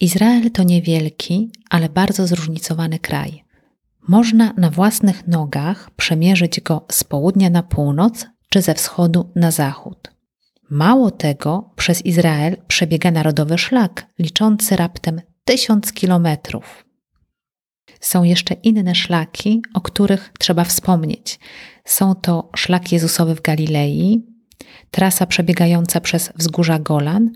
[0.00, 3.44] Izrael to niewielki, ale bardzo zróżnicowany kraj.
[4.08, 10.10] Można na własnych nogach przemierzyć go z południa na północ czy ze wschodu na zachód.
[10.70, 16.84] Mało tego, przez Izrael przebiega narodowy szlak liczący raptem tysiąc kilometrów.
[18.00, 21.38] Są jeszcze inne szlaki, o których trzeba wspomnieć.
[21.84, 24.22] Są to szlak Jezusowy w Galilei,
[24.90, 27.30] trasa przebiegająca przez wzgórza Golan,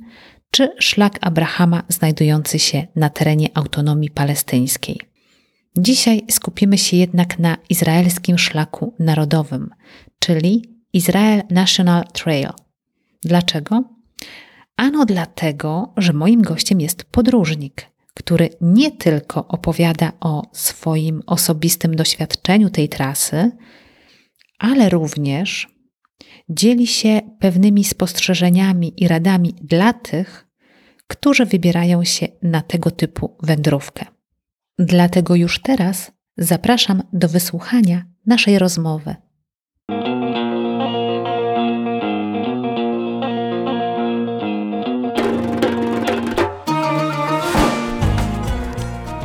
[0.53, 5.01] czy szlak Abrahama znajdujący się na terenie autonomii palestyńskiej.
[5.79, 9.71] Dzisiaj skupimy się jednak na izraelskim szlaku narodowym,
[10.19, 12.49] czyli Israel National Trail.
[13.25, 13.85] Dlaczego?
[14.77, 22.71] Ano dlatego, że moim gościem jest podróżnik, który nie tylko opowiada o swoim osobistym doświadczeniu
[22.71, 23.51] tej trasy,
[24.59, 25.72] ale również
[26.49, 30.49] dzieli się pewnymi spostrzeżeniami i radami dla tych,
[31.07, 34.05] którzy wybierają się na tego typu wędrówkę.
[34.79, 39.17] Dlatego już teraz zapraszam do wysłuchania naszej rozmowy.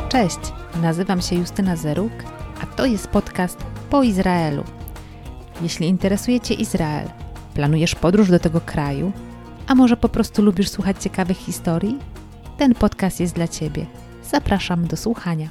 [0.08, 0.38] Cześć,
[0.82, 2.12] nazywam się Justyna Zeruk,
[2.62, 3.58] a to jest podcast
[3.90, 4.77] po Izraelu.
[5.62, 7.08] Jeśli interesuje Cię Izrael,
[7.54, 9.12] planujesz podróż do tego kraju,
[9.66, 11.98] a może po prostu lubisz słuchać ciekawych historii,
[12.58, 13.86] ten podcast jest dla Ciebie.
[14.30, 15.48] Zapraszam do słuchania.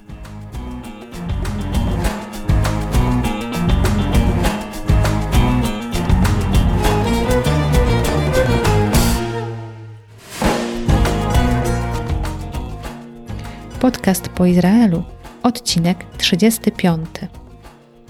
[13.80, 15.04] Podcast po Izraelu,
[15.44, 17.06] odcinek 35.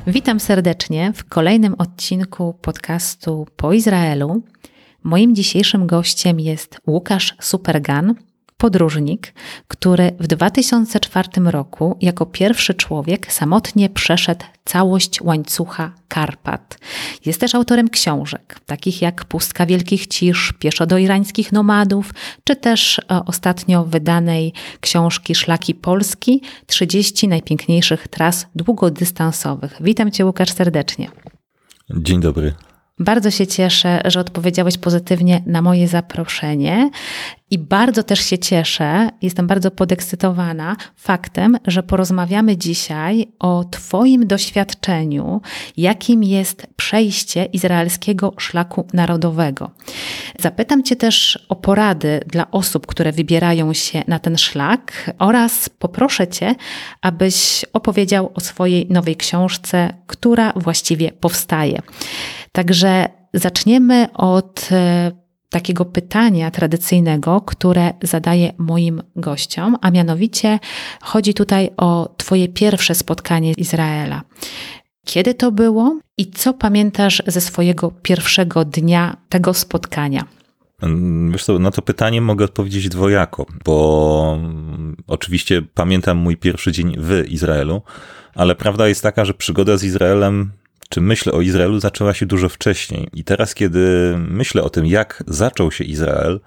[0.10, 4.42] Witam serdecznie w kolejnym odcinku podcastu po Izraelu.
[5.04, 8.16] Moim dzisiejszym gościem jest Łukasz Supergan,
[8.58, 9.34] podróżnik,
[9.68, 16.80] który w 2004 roku jako pierwszy człowiek samotnie przeszedł całość łańcucha Karpat.
[17.26, 22.14] Jest też autorem książek, takich jak Pustka Wielkich Cisz, Pieszo do irańskich nomadów,
[22.44, 29.78] czy też e, ostatnio wydanej książki Szlaki Polski 30 najpiękniejszych tras długodystansowych.
[29.82, 31.10] Witam Cię Łukasz serdecznie.
[31.90, 32.54] Dzień dobry.
[33.00, 36.90] Bardzo się cieszę, że odpowiedziałeś pozytywnie na moje zaproszenie
[37.52, 45.42] i bardzo też się cieszę, jestem bardzo podekscytowana faktem, że porozmawiamy dzisiaj o Twoim doświadczeniu,
[45.78, 49.72] jakim jest przejście izraelskiego szlaku narodowego.
[50.40, 56.28] Zapytam Cię też o porady dla osób, które wybierają się na ten szlak oraz poproszę
[56.28, 56.56] Cię,
[57.02, 61.82] abyś opowiedział o swojej nowej książce, która właściwie powstaje.
[62.58, 65.12] Także zaczniemy od e,
[65.50, 70.60] takiego pytania tradycyjnego, które zadaję moim gościom, a mianowicie
[71.02, 74.22] chodzi tutaj o Twoje pierwsze spotkanie z Izraela.
[75.06, 80.26] Kiedy to było i co pamiętasz ze swojego pierwszego dnia tego spotkania?
[81.32, 84.40] Wiesz co, na to pytanie mogę odpowiedzieć dwojako, bo
[85.08, 87.82] oczywiście pamiętam mój pierwszy dzień w Izraelu,
[88.36, 90.52] ale prawda jest taka, że przygoda z Izraelem
[90.90, 93.08] czy myśl o Izraelu zaczęła się dużo wcześniej.
[93.14, 96.40] I teraz, kiedy myślę o tym, jak zaczął się Izrael,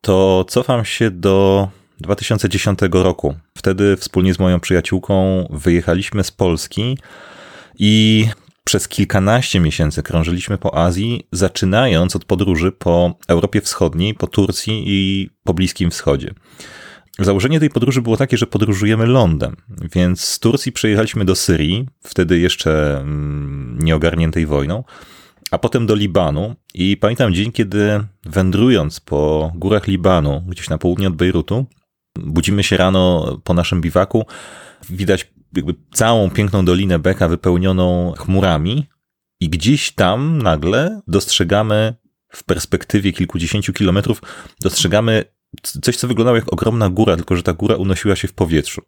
[0.00, 1.68] to cofam się do
[2.00, 3.34] 2010 roku.
[3.58, 6.98] Wtedy wspólnie z moją przyjaciółką wyjechaliśmy z Polski
[7.78, 8.26] i
[8.64, 15.30] przez kilkanaście miesięcy krążyliśmy po Azji, zaczynając od podróży po Europie Wschodniej, po Turcji i
[15.44, 16.34] po Bliskim Wschodzie.
[17.18, 19.56] Założenie tej podróży było takie, że podróżujemy lądem,
[19.94, 24.84] więc z Turcji przejechaliśmy do Syrii, wtedy jeszcze mm, nieogarniętej wojną,
[25.50, 26.54] a potem do Libanu.
[26.74, 31.66] I pamiętam dzień, kiedy wędrując po górach Libanu, gdzieś na południe od Bejrutu,
[32.18, 34.26] budzimy się rano po naszym biwaku,
[34.90, 35.32] widać
[35.92, 38.86] całą piękną dolinę Beka wypełnioną chmurami,
[39.40, 41.94] i gdzieś tam nagle dostrzegamy
[42.32, 44.22] w perspektywie kilkudziesięciu kilometrów,
[44.60, 45.24] dostrzegamy
[45.62, 48.82] coś, co wyglądało jak ogromna góra, tylko że ta góra unosiła się w powietrzu.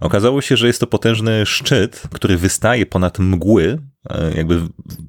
[0.00, 3.78] Okazało się, że jest to potężny szczyt, który wystaje ponad mgły,
[4.10, 4.62] e, jakby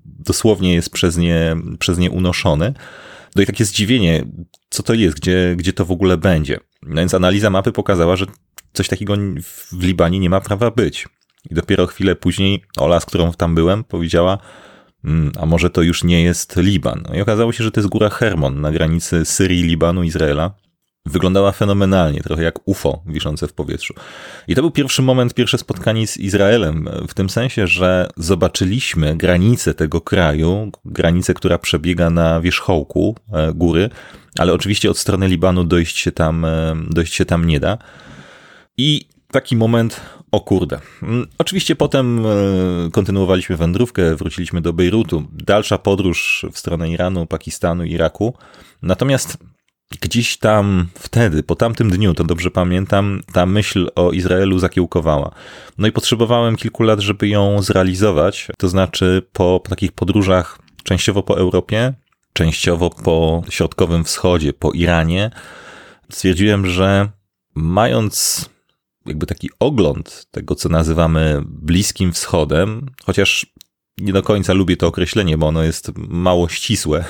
[0.05, 2.73] dosłownie jest przez nie, przez nie unoszony.
[3.35, 4.25] No i takie zdziwienie,
[4.69, 6.59] co to jest, gdzie, gdzie to w ogóle będzie.
[6.83, 8.25] No więc analiza mapy pokazała, że
[8.73, 9.15] coś takiego
[9.73, 11.07] w Libanie nie ma prawa być.
[11.50, 14.38] I dopiero chwilę później Ola, z którą tam byłem, powiedziała,
[15.03, 17.03] mm, a może to już nie jest Liban.
[17.09, 20.66] No i okazało się, że to jest góra Hermon na granicy Syrii, Libanu, Izraela
[21.07, 23.94] wyglądała fenomenalnie, trochę jak UFO wiszące w powietrzu.
[24.48, 29.74] I to był pierwszy moment, pierwsze spotkanie z Izraelem, w tym sensie, że zobaczyliśmy granicę
[29.74, 33.89] tego kraju, granicę, która przebiega na wierzchołku e, góry,
[34.39, 36.45] ale oczywiście od strony Libanu dojść się tam,
[36.89, 37.77] dojść się tam nie da.
[38.77, 40.01] I taki moment,
[40.31, 40.80] o kurde.
[41.03, 42.25] Mm, oczywiście potem
[42.92, 45.24] kontynuowaliśmy wędrówkę, wróciliśmy do Bejrutu.
[45.31, 48.33] Dalsza podróż w stronę Iranu, Pakistanu, Iraku.
[48.81, 49.38] Natomiast
[50.01, 55.31] gdzieś tam wtedy, po tamtym dniu, to dobrze pamiętam, ta myśl o Izraelu zakiełkowała.
[55.78, 58.48] No i potrzebowałem kilku lat, żeby ją zrealizować.
[58.57, 61.94] To znaczy po, takich podróżach częściowo po Europie,
[62.34, 65.31] częściowo po Środkowym Wschodzie, po Iranie,
[66.12, 67.10] stwierdziłem, że
[67.56, 68.45] mając
[69.06, 73.45] jakby taki ogląd tego, co nazywamy Bliskim Wschodem, chociaż
[73.97, 77.05] nie do końca lubię to określenie, bo ono jest mało ścisłe,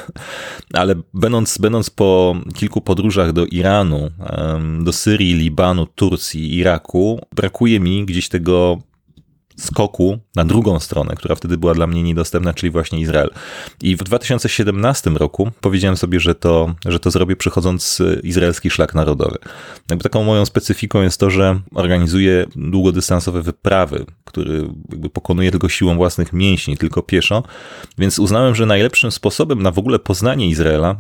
[0.74, 4.12] ale będąc, będąc po kilku podróżach do Iranu,
[4.84, 8.80] do Syrii, Libanu, Turcji, Iraku, brakuje mi gdzieś tego
[9.58, 13.30] skoku na drugą stronę, która wtedy była dla mnie niedostępna, czyli właśnie Izrael.
[13.82, 19.38] I w 2017 roku powiedziałem sobie, że to, że to zrobię przychodząc izraelski szlak narodowy.
[19.90, 25.96] Jakby taką moją specyfiką jest to, że organizuję długodystansowe wyprawy, który jakby pokonuje tylko siłą
[25.96, 27.44] własnych mięśni, tylko pieszo,
[27.98, 30.96] więc uznałem, że najlepszym sposobem na w ogóle poznanie Izraela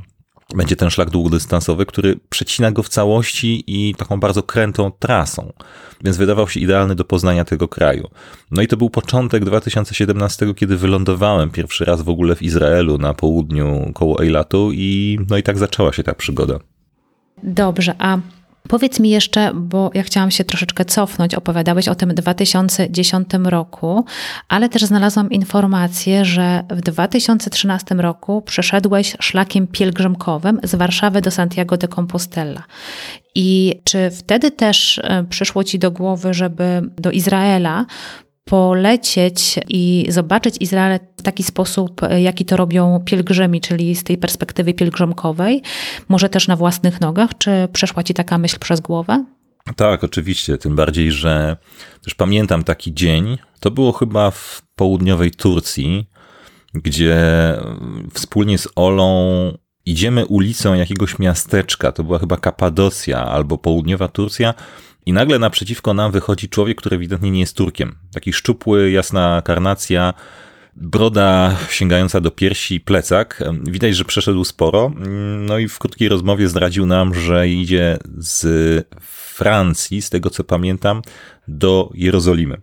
[0.55, 5.53] będzie ten szlak długodystansowy, który przecina go w całości i taką bardzo krętą trasą,
[6.03, 8.07] więc wydawał się idealny do poznania tego kraju.
[8.51, 13.13] No i to był początek 2017, kiedy wylądowałem pierwszy raz w ogóle w Izraelu na
[13.13, 16.59] południu koło Eilatu i no i tak zaczęła się ta przygoda.
[17.43, 18.17] Dobrze, a
[18.67, 24.05] Powiedz mi jeszcze, bo ja chciałam się troszeczkę cofnąć, opowiadałeś o tym 2010 roku,
[24.47, 31.77] ale też znalazłam informację, że w 2013 roku przeszedłeś szlakiem pielgrzymkowym z Warszawy do Santiago
[31.77, 32.63] de Compostela.
[33.35, 37.85] I czy wtedy też e, przyszło ci do głowy, żeby do Izraela
[38.47, 44.73] polecieć i zobaczyć Izrael w taki sposób, jaki to robią pielgrzymi, czyli z tej perspektywy
[44.73, 45.61] pielgrzymkowej,
[46.09, 47.37] może też na własnych nogach?
[47.37, 49.25] Czy przeszła ci taka myśl przez głowę?
[49.75, 50.57] Tak, oczywiście.
[50.57, 51.57] Tym bardziej, że
[52.03, 53.37] też pamiętam taki dzień.
[53.59, 56.09] To było chyba w południowej Turcji,
[56.73, 57.17] gdzie
[58.13, 61.91] wspólnie z Olą idziemy ulicą jakiegoś miasteczka.
[61.91, 64.53] To była chyba Kapadocja albo południowa Turcja
[65.07, 67.95] i nagle naprzeciwko nam wychodzi człowiek, który ewidentnie nie jest Turkiem.
[68.13, 70.13] Taki szczupły, jasna karnacja,
[70.75, 73.43] broda sięgająca do piersi, plecak.
[73.63, 74.91] Widać, że przeszedł sporo.
[75.39, 78.87] No i w krótkiej rozmowie zdradził nam, że idzie z
[79.35, 81.01] Francji, z tego co pamiętam,
[81.47, 82.57] do Jerozolimy.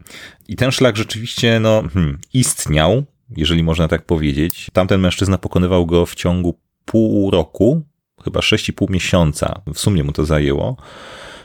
[0.49, 3.05] I ten szlak rzeczywiście no, hmm, istniał,
[3.37, 4.71] jeżeli można tak powiedzieć.
[4.73, 7.83] Tamten mężczyzna pokonywał go w ciągu pół roku,
[8.25, 10.77] chyba 6,5 miesiąca w sumie mu to zajęło.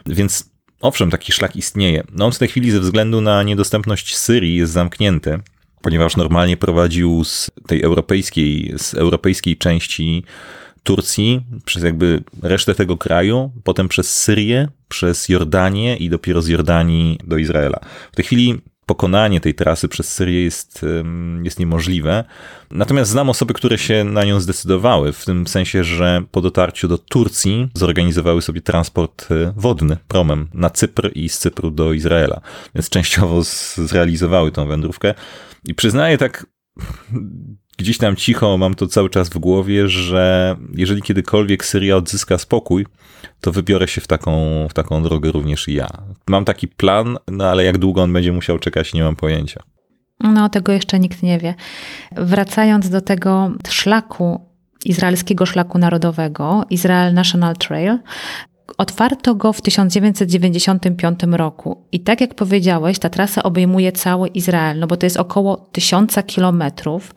[0.05, 0.49] Więc
[0.81, 2.03] Owszem, taki szlak istnieje.
[2.11, 5.39] No on w tej chwili ze względu na niedostępność Syrii jest zamknięty,
[5.81, 10.23] ponieważ normalnie prowadził z tej europejskiej, z europejskiej części
[10.83, 17.19] Turcji przez jakby resztę tego kraju, potem przez Syrię, przez Jordanię i dopiero z Jordanii
[17.23, 17.79] do Izraela.
[18.11, 20.85] W tej chwili pokonanie tej trasy przez Syrię jest,
[21.43, 22.23] jest niemożliwe.
[22.71, 26.97] Natomiast znam osoby, które się na nią zdecydowały, w tym sensie, że po dotarciu do
[26.97, 32.41] Turcji zorganizowały sobie transport e, wodny promem na Cypr i z Cypru do Izraela.
[32.75, 33.41] Więc częściowo
[33.75, 35.13] zrealizowały tą wędrówkę.
[35.65, 36.45] I przyznaję tak
[37.79, 42.85] gdzieś tam cicho mam to cały czas w głowie, że jeżeli kiedykolwiek Syria odzyska spokój,
[43.41, 45.87] to wybiorę się w taką, w taką drogę również i ja.
[46.27, 49.63] Mam taki plan, no ale jak długo on będzie musiał czekać, nie mam pojęcia.
[50.19, 51.55] No, tego jeszcze nikt nie wie.
[52.11, 54.41] Wracając do tego szlaku,
[54.85, 57.99] izraelskiego szlaku narodowego, Israel National Trail,
[58.77, 64.87] Otwarto go w 1995 roku i tak jak powiedziałeś, ta trasa obejmuje cały Izrael, no
[64.87, 67.15] bo to jest około tysiąca kilometrów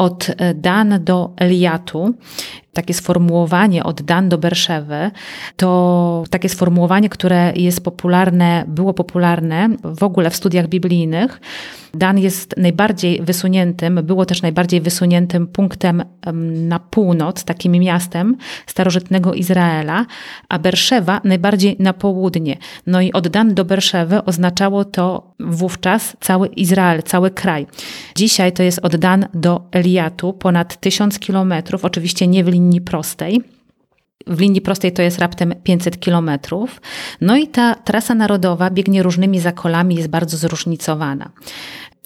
[0.00, 2.14] od Dan do Eliatu,
[2.72, 5.10] takie sformułowanie od Dan do Berszewy,
[5.56, 11.40] to takie sformułowanie, które jest popularne, było popularne w ogóle w studiach biblijnych.
[11.94, 16.02] Dan jest najbardziej wysuniętym, było też najbardziej wysuniętym punktem
[16.68, 18.36] na północ, takim miastem
[18.66, 20.06] starożytnego Izraela,
[20.48, 22.56] a Berszewa najbardziej na południe.
[22.86, 27.66] No i od Dan do Berszewy oznaczało to wówczas cały Izrael, cały kraj.
[28.16, 33.42] Dzisiaj to jest od Dan do Eliatu ponad tysiąc kilometrów, oczywiście nie w linii prostej.
[34.26, 36.80] W linii prostej to jest raptem 500 kilometrów.
[37.20, 41.30] No i ta trasa narodowa biegnie różnymi zakolami, jest bardzo zróżnicowana.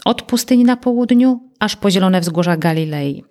[0.05, 3.25] Od pustyni na południu, aż po zielone wzgórza Galilei.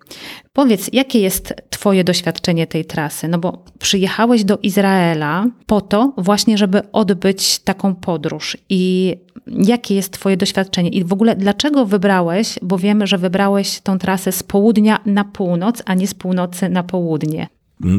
[0.52, 3.28] Powiedz, jakie jest Twoje doświadczenie tej trasy?
[3.28, 8.56] No bo przyjechałeś do Izraela po to właśnie, żeby odbyć taką podróż.
[8.68, 9.14] I
[9.46, 10.88] jakie jest Twoje doświadczenie?
[10.88, 15.82] I w ogóle dlaczego wybrałeś, bo wiemy, że wybrałeś tą trasę z południa na północ,
[15.86, 17.46] a nie z północy na południe?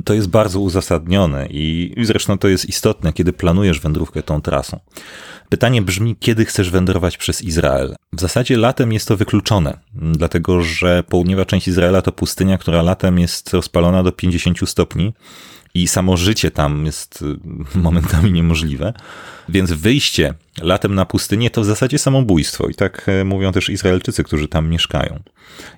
[0.06, 4.80] To jest bardzo uzasadnione i zresztą to jest istotne, kiedy planujesz wędrówkę tą trasą.
[5.50, 7.96] Pytanie brzmi, kiedy chcesz wędrować przez Izrael?
[8.14, 13.20] W zasadzie latem jest to wykluczone, dlatego że południowa część Izraela to pustynia, która latem
[13.20, 15.14] jest rozpalona do 50 stopni
[15.76, 17.26] i samo życie tam jest y,
[17.80, 18.94] momentami niemożliwe.
[19.50, 22.68] Więc wyjście latem na pustynię to w zasadzie samobójstwo.
[22.68, 25.20] I tak e, mówią też Izraelczycy, którzy tam mieszkają.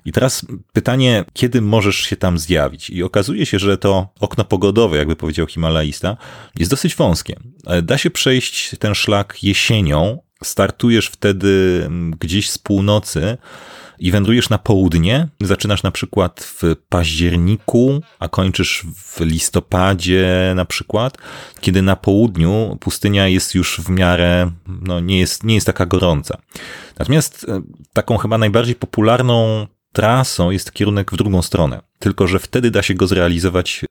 [0.04, 2.90] I teraz pytanie, kiedy możesz się tam zjawić?
[2.90, 6.16] I okazuje się, że to okno pogodowe, jakby powiedział Himalaista,
[6.58, 7.36] jest dosyć wąskie.
[7.66, 10.18] E, da się przejść ten szlak jesienią.
[10.44, 11.88] Startujesz wtedy
[12.20, 13.38] gdzieś z północy
[13.98, 21.18] i wędrujesz na południe, zaczynasz na przykład w październiku, a kończysz w listopadzie na przykład,
[21.60, 26.38] kiedy na południu pustynia jest już w miarę, no nie jest, nie jest taka gorąca.
[26.98, 27.62] Natomiast e,
[27.92, 31.80] taką chyba najbardziej popularną trasą jest kierunek w drugą stronę.
[31.98, 33.84] Tylko, że wtedy da się go zrealizować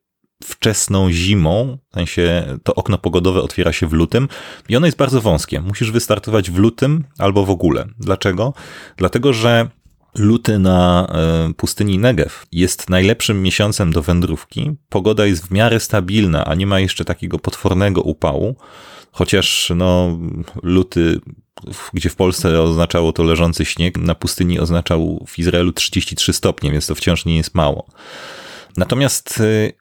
[0.43, 4.27] wczesną zimą, w sensie to okno pogodowe otwiera się w lutym
[4.69, 5.61] i ono jest bardzo wąskie.
[5.61, 7.87] Musisz wystartować w lutym albo w ogóle.
[7.99, 8.53] Dlaczego?
[8.97, 9.69] Dlatego, że
[10.17, 14.71] Luty na e, pustyni Negev jest najlepszym miesiącem do wędrówki.
[14.89, 18.55] Pogoda jest w miarę stabilna, a nie ma jeszcze takiego potwornego upału.
[19.11, 20.19] Chociaż no,
[20.63, 21.21] luty,
[21.93, 26.87] gdzie w Polsce oznaczało to leżący śnieg, na pustyni oznaczał w Izraelu 33 stopnie, więc
[26.87, 27.87] to wciąż nie jest mało.
[28.77, 29.71] Natomiast e,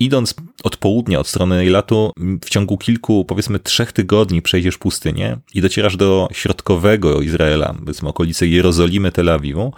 [0.00, 2.12] idąc od południa, od strony Eilatu,
[2.44, 8.46] w ciągu kilku, powiedzmy trzech tygodni przejdziesz pustynię i docierasz do środkowego Izraela, powiedzmy okolice
[8.46, 9.72] Jerozolimy, Tel Awiwu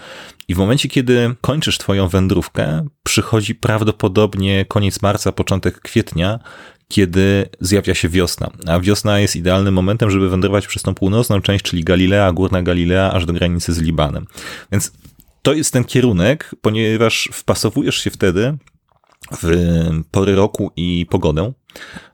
[0.48, 6.38] i w momencie, kiedy kończysz twoją wędrówkę, przychodzi prawdopodobnie koniec marca, początek kwietnia,
[6.88, 8.50] kiedy zjawia się wiosna.
[8.66, 13.12] A wiosna jest idealnym momentem, żeby wędrować przez tą północną część, czyli Galilea, Górna Galilea,
[13.12, 14.26] aż do granicy z Libanem.
[14.72, 14.92] Więc
[15.42, 18.56] to jest ten kierunek, ponieważ wpasowujesz się wtedy
[19.42, 19.50] w
[20.10, 21.52] pory roku i pogodę.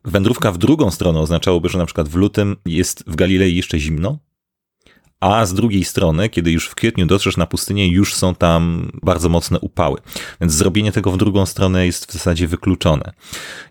[0.05, 4.19] Wędrówka w drugą stronę oznaczałoby, że na przykład w lutym jest w Galilei jeszcze zimno,
[5.21, 9.29] a z drugiej strony, kiedy już w kwietniu dotrzesz na pustynię, już są tam bardzo
[9.29, 10.01] mocne upały.
[10.41, 13.13] Więc zrobienie tego w drugą stronę jest w zasadzie wykluczone.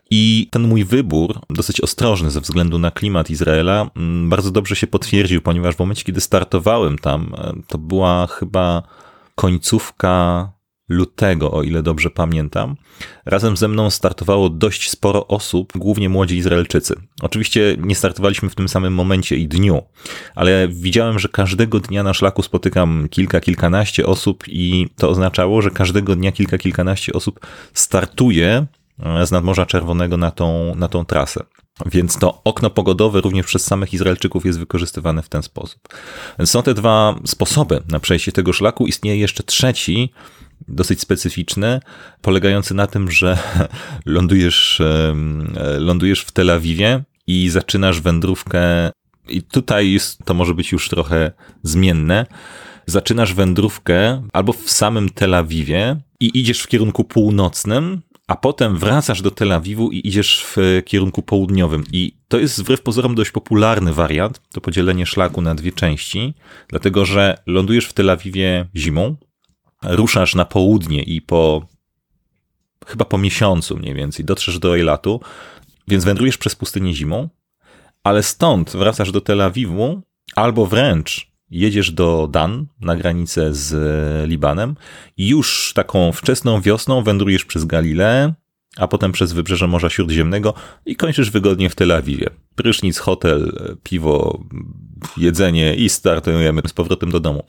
[0.10, 4.88] I ten mój wybór, dosyć ostrożny ze względu na klimat Izraela, mm, bardzo dobrze się
[4.88, 8.84] potwierdził, ponieważ w momencie, kiedy startowałem tam, e, to była chyba
[9.36, 10.50] końcówka
[10.90, 12.76] lutego, o ile dobrze pamiętam,
[13.26, 16.96] razem ze mną startowało dość sporo osób, głównie młodzi Izraelczycy.
[17.22, 19.82] Oczywiście nie startowaliśmy w tym samym momencie i dniu,
[20.36, 25.72] ale widziałem, że każdego dnia na szlaku spotykam kilka, kilkanaście osób i to oznaczało, że
[25.72, 27.40] każdego dnia kilka, kilkanaście osób
[27.74, 28.66] startuje
[29.26, 31.44] z nadmorza Czerwonego na tą, na tą trasę.
[31.86, 35.80] Więc to okno pogodowe również przez samych Izraelczyków jest wykorzystywane w ten sposób.
[36.46, 38.88] Są te dwa sposoby na przejście tego szlaku.
[38.88, 40.14] Istnieje jeszcze trzeci,
[40.68, 41.80] dosyć specyficzny,
[42.22, 43.38] polegający na tym, że
[44.06, 44.82] lądujesz,
[45.80, 48.92] lądujesz w Tel Awiwie i zaczynasz wędrówkę.
[49.28, 51.32] I tutaj jest, to może być już trochę
[51.64, 52.26] zmienne.
[52.86, 59.22] Zaczynasz wędrówkę albo w samym Tel Awiwie i idziesz w kierunku północnym, a potem wracasz
[59.22, 61.84] do Tel Awiwu i idziesz w kierunku południowym.
[61.92, 66.34] I to jest wbrew pozorom dość popularny wariant, to podzielenie szlaku na dwie części,
[66.68, 69.16] dlatego że lądujesz w Tel Awiwie zimą,
[69.88, 71.68] ruszasz na południe i po
[72.86, 75.22] chyba po miesiącu mniej więcej dotrzesz do Eilatu,
[75.88, 77.30] więc wędrujesz przez pustynię zimą,
[78.04, 80.02] ale stąd wracasz do Tel Awiwu
[80.36, 83.74] albo wręcz jedziesz do Dan na granicę z
[84.30, 84.76] Libanem
[85.18, 88.34] i już taką wczesną wiosną wędrujesz przez Galileę,
[88.78, 90.54] a potem przez wybrzeże Morza Śródziemnego
[90.86, 92.30] i kończysz wygodnie w Tel Awiwie.
[92.56, 94.44] Prysznic, hotel, piwo,
[95.18, 97.44] jedzenie i startujemy z powrotem do domu.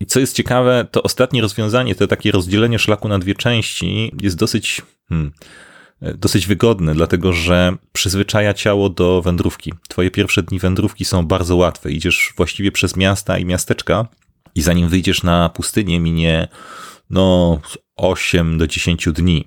[0.00, 4.36] I co jest ciekawe, to ostatnie rozwiązanie, to takie rozdzielenie szlaku na dwie części jest
[4.36, 5.32] dosyć, hmm,
[6.00, 9.72] dosyć wygodne, dlatego że przyzwyczaja ciało do wędrówki.
[9.88, 11.92] Twoje pierwsze dni wędrówki są bardzo łatwe.
[11.92, 14.06] Idziesz właściwie przez miasta i miasteczka
[14.54, 16.48] i zanim wyjdziesz na pustynię minie
[17.10, 17.60] no
[17.96, 19.44] 8 do 10 dni.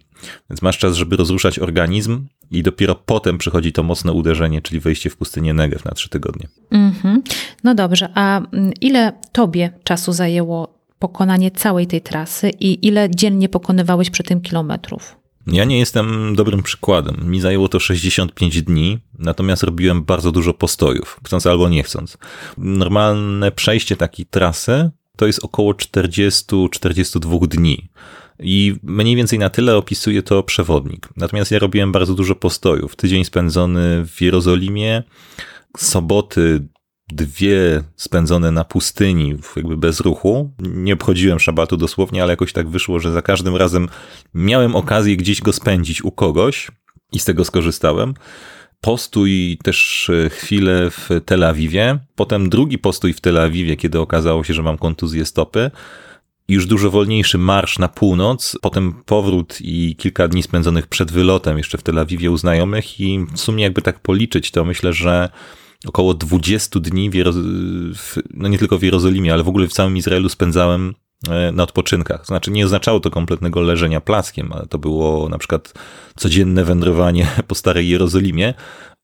[0.50, 5.10] Więc masz czas, żeby rozruszać organizm i dopiero potem przychodzi to mocne uderzenie, czyli wejście
[5.10, 6.48] w pustynię Negev na 3 tygodnie.
[6.72, 7.18] Mm -hmm.
[7.64, 13.50] No dobrze, a mm, ile tobie czasu zajęło pokonanie całej tej trasy i ile dziennie
[13.50, 15.16] pokonywałeś przy tym kilometrów?
[15.48, 17.32] Ja nie jestem dobrym przykładem.
[17.32, 22.18] Mi zajęło to 65 dni, natomiast robiłem bardzo dużo postojów, chcąc albo nie chcąc.
[22.58, 27.90] Normalne przejście takiej trasy to jest około 40-42 dni.
[28.40, 31.10] I mniej więcej na tyle opisuje to przewodnik.
[31.18, 32.96] Natomiast ja robiłem bardzo dużo postojów.
[32.96, 35.04] Tydzień spędzony w Jerozolimie,
[35.78, 36.68] soboty
[37.12, 40.54] dwie spędzone na pustyni, jakby bez ruchu.
[40.60, 43.90] Nie obchodziłem szabatu dosłownie, ale jakoś tak wyszło, że za każdym razem
[44.34, 46.72] miałem okazję gdzieś go spędzić u kogoś
[47.12, 48.14] i z tego skorzystałem.
[48.82, 54.44] Postój też e, chwilę w Tel Awiwie, potem drugi postój w Tel Awiwie, kiedy okazało
[54.44, 55.72] się, że mam kontuzję stopy
[56.48, 61.78] już dużo wolniejszy marsz na północ, potem powrót i kilka dni spędzonych przed wylotem jeszcze
[61.78, 65.30] w Tel Awiwie u znajomych i w sumie jakby tak policzyć, to myślę, że
[65.86, 67.14] około 20 dni, w
[67.96, 70.94] w, no nie tylko w Jerozolimie, ale w ogóle w całym Izraelu spędzałem
[71.30, 72.26] e, na odpoczynkach.
[72.26, 75.74] Znaczy nie oznaczało to kompletnego leżenia plackiem, ale to było na przykład
[76.16, 78.54] codzienne wędrowanie po starej Jerozolimie,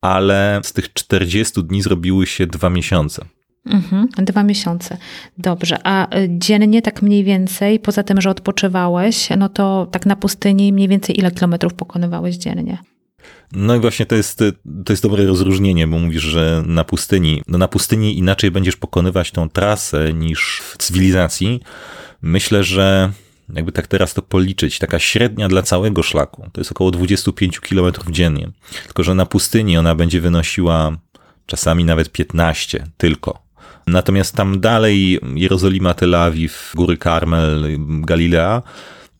[0.01, 3.25] ale z tych 40 dni zrobiły się dwa miesiące.
[3.65, 4.97] Mhm, dwa miesiące.
[5.37, 5.77] Dobrze.
[5.83, 10.73] A y, dziennie tak mniej więcej, poza tym, że odpoczywałeś, no to tak na pustyni
[10.73, 12.77] mniej więcej ile kilometrów pokonywałeś dziennie?
[13.51, 14.39] No i właśnie to jest,
[14.85, 19.31] to jest dobre rozróżnienie, bo mówisz, że na pustyni, no na pustyni inaczej będziesz pokonywać
[19.31, 21.61] tą trasę niż w cywilizacji.
[22.21, 23.11] Myślę, że
[23.53, 27.93] jakby tak teraz to policzyć, taka średnia dla całego szlaku, to jest około 25 km
[28.09, 28.51] dziennie.
[28.83, 30.97] Tylko, że na pustyni ona będzie wynosiła
[31.45, 33.42] czasami nawet 15 tylko.
[33.87, 38.61] Natomiast tam dalej Jerozolima, Tel Awiw, Góry Karmel, Galilea,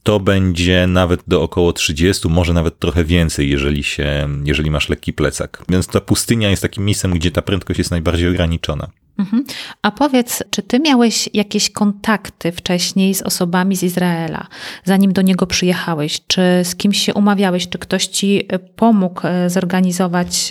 [0.03, 5.13] to będzie nawet do około 30, może nawet trochę więcej, jeżeli, się, jeżeli masz lekki
[5.13, 5.63] plecak.
[5.70, 8.88] Więc ta pustynia jest takim miejscem, gdzie ta prędkość jest najbardziej ograniczona.
[9.17, 9.43] Mhm.
[9.82, 14.48] A powiedz, czy ty miałeś jakieś kontakty wcześniej z osobami z Izraela,
[14.84, 16.22] zanim do niego przyjechałeś?
[16.27, 17.70] Czy z kimś się umawiałeś?
[17.70, 20.50] Czy ktoś ci pomógł e, zorganizować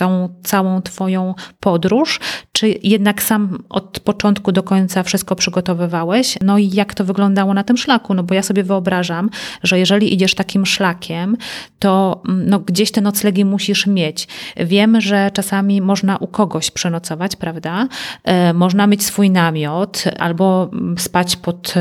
[0.00, 2.20] tą całą Twoją podróż,
[2.52, 6.38] czy jednak sam od początku do końca wszystko przygotowywałeś?
[6.42, 8.14] No i jak to wyglądało na tym szlaku?
[8.14, 9.30] No bo ja sobie wyobrażam,
[9.62, 11.36] że jeżeli idziesz takim szlakiem,
[11.78, 14.28] to mm, no, gdzieś te noclegi musisz mieć.
[14.56, 17.88] Wiem, że czasami można u kogoś przenocować, prawda?
[18.24, 21.74] E, można mieć swój namiot albo mm, spać pod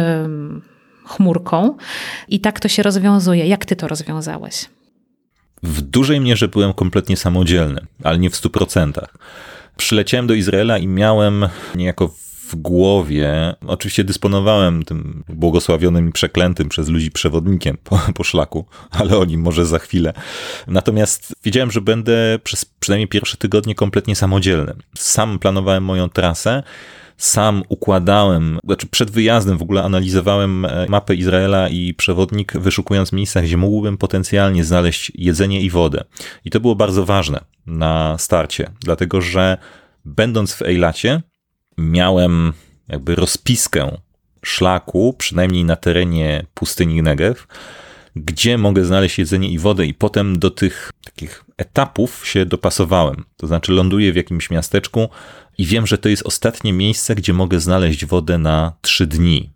[1.06, 1.78] chmurką
[2.28, 3.48] i tak to się rozwiązuje.
[3.48, 4.79] Jak ty to rozwiązałeś?
[5.64, 9.18] W dużej mierze byłem kompletnie samodzielny, ale nie w stu procentach.
[9.78, 12.14] Przyleciałem do Izraela i miałem niejako
[12.50, 19.18] w głowie, oczywiście dysponowałem tym błogosławionym i przeklętym przez ludzi przewodnikiem po, po, szlaku, ale
[19.18, 20.14] o nim może za chwilę.
[20.68, 24.74] Natomiast wiedziałem, że będę przez przynajmniej pierwsze tygodnie kompletnie samodzielny.
[24.98, 26.64] Sam planowałem moją trasę
[27.20, 33.42] sam układałem, znaczy przed wyjazdem w ogóle analizowałem e, mapę Izraela i przewodnik, wyszukując miejsca,
[33.42, 36.04] gdzie mógłbym potencjalnie znaleźć jedzenie i wodę.
[36.46, 39.58] I to było bardzo ważne na starcie, dlatego że
[40.06, 41.22] będąc w Ejlacie,
[41.78, 42.54] miałem
[42.88, 43.98] jakby rozpiskę
[44.46, 47.42] szlaku, przynajmniej na terenie pustyni Negev,
[48.16, 53.26] gdzie mogę znaleźć jedzenie i wodę, i potem do tych takich etapów się dopasowałem.
[53.38, 55.10] To znaczy, ląduję w jakimś miasteczku
[55.60, 59.50] i wiem, że to jest ostatnie miejsce, gdzie mogę znaleźć wodę na trzy dni.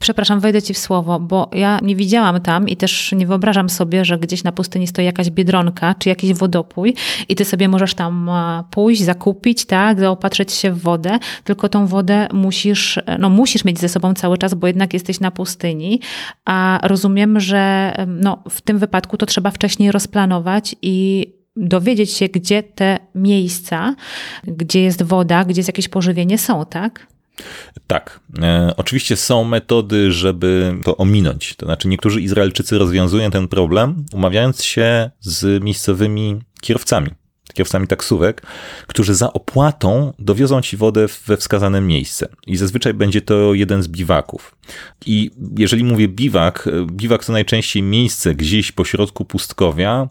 [0.00, 4.04] Przepraszam, wejdę ci w słowo, bo ja nie widziałam tam i też nie wyobrażam sobie,
[4.04, 6.94] że gdzieś na pustyni stoi jakaś biedronka czy jakiś wodopój
[7.28, 11.86] i ty sobie możesz tam e, pójść, zakupić, tak, zaopatrzyć się w wodę, tylko tą
[11.86, 16.00] wodę musisz, no musisz mieć ze sobą cały czas, bo jednak jesteś na pustyni,
[16.44, 22.62] a rozumiem, że no, w tym wypadku to trzeba wcześniej rozplanować i dowiedzieć się, gdzie
[22.62, 23.94] te miejsca,
[24.44, 27.06] gdzie jest woda, gdzie jest jakieś pożywienie są, tak?
[27.86, 28.20] Tak.
[28.42, 31.54] E, oczywiście są metody, żeby to ominąć.
[31.56, 37.10] To znaczy, niektórzy Izraelczycy rozwiązują ten problem, umawiając się z miejscowymi kierowcami,
[37.54, 38.42] kierowcami taksówek,
[38.86, 42.28] którzy za opłatą dowiozą ci wodę we wskazane miejsce.
[42.46, 44.56] I zazwyczaj będzie to jeden z biwaków.
[45.06, 50.08] I jeżeli mówię biwak, e, biwak to najczęściej miejsce gdzieś pośrodku pustkowia,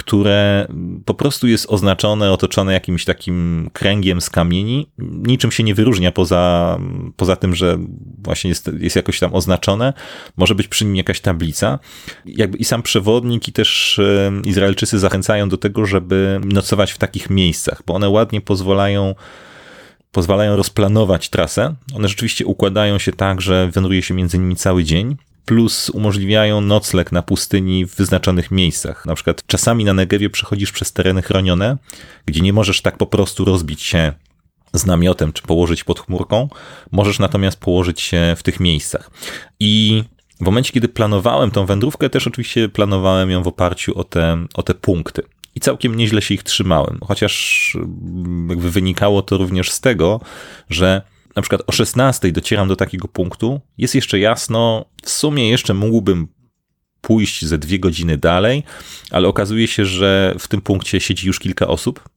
[0.00, 0.66] które
[1.04, 4.86] po prostu jest oznaczone, otoczone jakimś takim kręgiem z kamieni.
[4.98, 6.78] Niczym się nie wyróżnia poza,
[7.16, 7.78] poza tym, że
[8.18, 9.92] właśnie jest, jest jakoś tam oznaczone.
[10.36, 11.78] Może być przy nim jakaś tablica.
[12.26, 14.00] Jakby I sam przewodnik, i też
[14.44, 19.14] Izraelczycy zachęcają do tego, żeby nocować w takich miejscach, bo one ładnie pozwalają
[20.12, 21.74] pozwalają rozplanować trasę.
[21.94, 27.12] One rzeczywiście układają się tak, że wędruje się między nimi cały dzień plus umożliwiają nocleg
[27.12, 29.06] na pustyni w wyznaczonych miejscach.
[29.06, 31.76] Na przykład czasami na Negewie przechodzisz przez tereny chronione,
[32.26, 34.12] gdzie nie możesz tak po prostu rozbić się
[34.72, 36.48] z namiotem czy położyć pod chmurką,
[36.92, 39.10] możesz natomiast położyć się w tych miejscach.
[39.60, 40.04] I
[40.40, 44.62] w momencie, kiedy planowałem tą wędrówkę, też oczywiście planowałem ją w oparciu o te, o
[44.62, 45.22] te punkty.
[45.54, 47.76] I całkiem nieźle się ich trzymałem, chociaż
[48.48, 50.20] jakby wynikało to również z tego,
[50.70, 51.02] że
[51.40, 56.28] na przykład o 16 docieram do takiego punktu, jest jeszcze jasno, w sumie jeszcze mógłbym
[57.00, 58.62] pójść ze dwie godziny dalej,
[59.10, 62.08] ale okazuje się, że w tym punkcie siedzi już kilka osób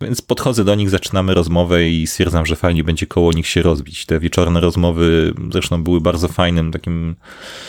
[0.00, 4.06] Więc podchodzę do nich, zaczynamy rozmowę i stwierdzam, że fajnie będzie koło nich się rozbić.
[4.06, 7.16] Te wieczorne rozmowy zresztą były bardzo fajnym takim,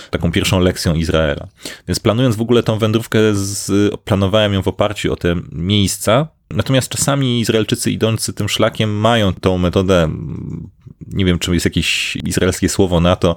[0.10, 1.48] taką pierwszą lekcją Izraela.
[1.88, 6.90] Więc planując w ogóle tą wędrówkę, z, planowałem ją w oparciu o te miejsca, Natomiast
[6.90, 10.10] czasami Izraelczycy idący tym szlakiem mają tą metodę,
[11.08, 13.36] nie wiem, czy jest jakieś izraelskie słowo na to,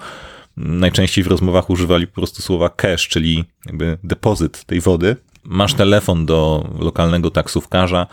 [0.57, 5.17] najczęściej w rozmowach używali po prostu słowa cash, czyli jakby depozyt tej wody.
[5.45, 8.07] Masz telefon do lokalnego taksówkarza,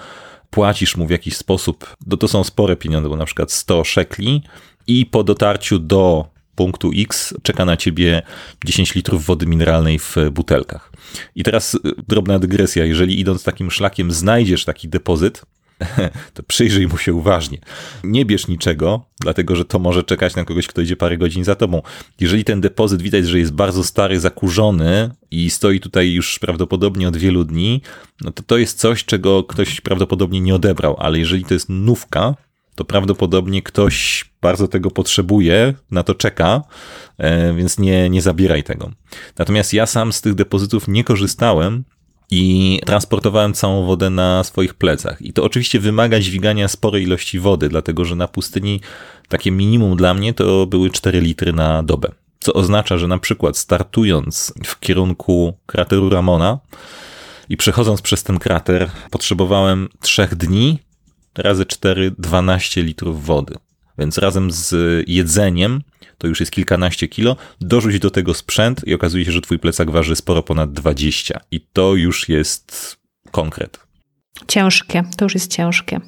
[0.50, 4.42] płacisz mu w jakiś sposób, to, to są spore pieniądze, bo na przykład 100 szekli
[4.88, 8.22] i po dotarciu do punktu X czeka na ciebie
[8.66, 10.92] 10 litrów wody mineralnej w butelkach.
[11.36, 12.86] I teraz drobna dygresja.
[12.86, 15.46] Jeżeli idąc takim szlakiem znajdziesz taki depozyt,
[16.34, 17.58] to przyjrzyj mu się uważnie.
[18.04, 21.56] Nie bierz niczego, dlatego że to może czekać na kogoś, kto idzie parę godzin za
[21.56, 21.82] tobą.
[22.20, 27.18] Jeżeli ten depozyt widać, że jest bardzo stary, zakurzony i stoi tutaj już prawdopodobnie od
[27.18, 27.82] wielu dni,
[28.22, 32.36] no to to jest coś, czego ktoś prawdopodobnie nie odebrał, ale jeżeli to jest nówka,
[32.76, 36.62] to prawdopodobnie ktoś bardzo tego potrzebuje, na to czeka,
[37.18, 38.92] e, więc nie, nie zabieraj tego.
[39.38, 41.84] Natomiast ja sam z tych depozytów nie korzystałem,
[42.32, 45.22] i transportowałem całą wodę na swoich plecach.
[45.22, 48.82] I to oczywiście wymaga dźwigania sporej ilości wody, dlatego że na pustyni
[49.30, 52.12] takie minimum dla mnie to były 4 litry na dobę.
[52.40, 56.60] Co oznacza, że na przykład startując w kierunku krateru Ramona
[57.50, 60.80] i przechodząc przez ten krater, potrzebowałem 3 dni
[61.38, 63.56] razy 4, 12 litrów wody.
[63.98, 64.76] Więc razem z
[65.08, 65.82] jedzeniem,
[66.18, 69.92] to już jest kilkanaście kilo, dorzuć do tego sprzęt i okazuje się, że twój plecak
[69.92, 71.40] waży sporo ponad 20.
[71.52, 72.98] I to już jest
[73.32, 73.80] konkret.
[74.48, 76.00] Ciężkie, to już jest ciężkie.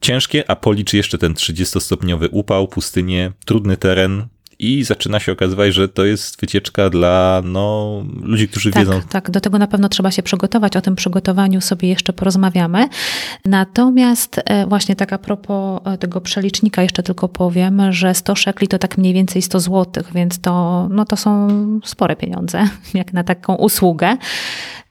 [0.00, 4.26] Ciężkie, a policz jeszcze ten 30-stopniowy upał, pustynię, trudny teren,
[4.58, 9.00] i zaczyna się okazywać, że to jest wycieczka dla no, ludzi, którzy tak, wiedzą.
[9.08, 10.76] Tak, do tego na pewno trzeba się przygotować.
[10.76, 12.88] O tym przygotowaniu sobie jeszcze porozmawiamy.
[13.44, 18.68] Natomiast e, właśnie tak a propos e, tego przelicznika jeszcze tylko powiem, że 100 szekli
[18.68, 21.48] to tak mniej więcej 100 złotych, więc to, no to są
[21.84, 24.16] spore pieniądze, jak na taką usługę.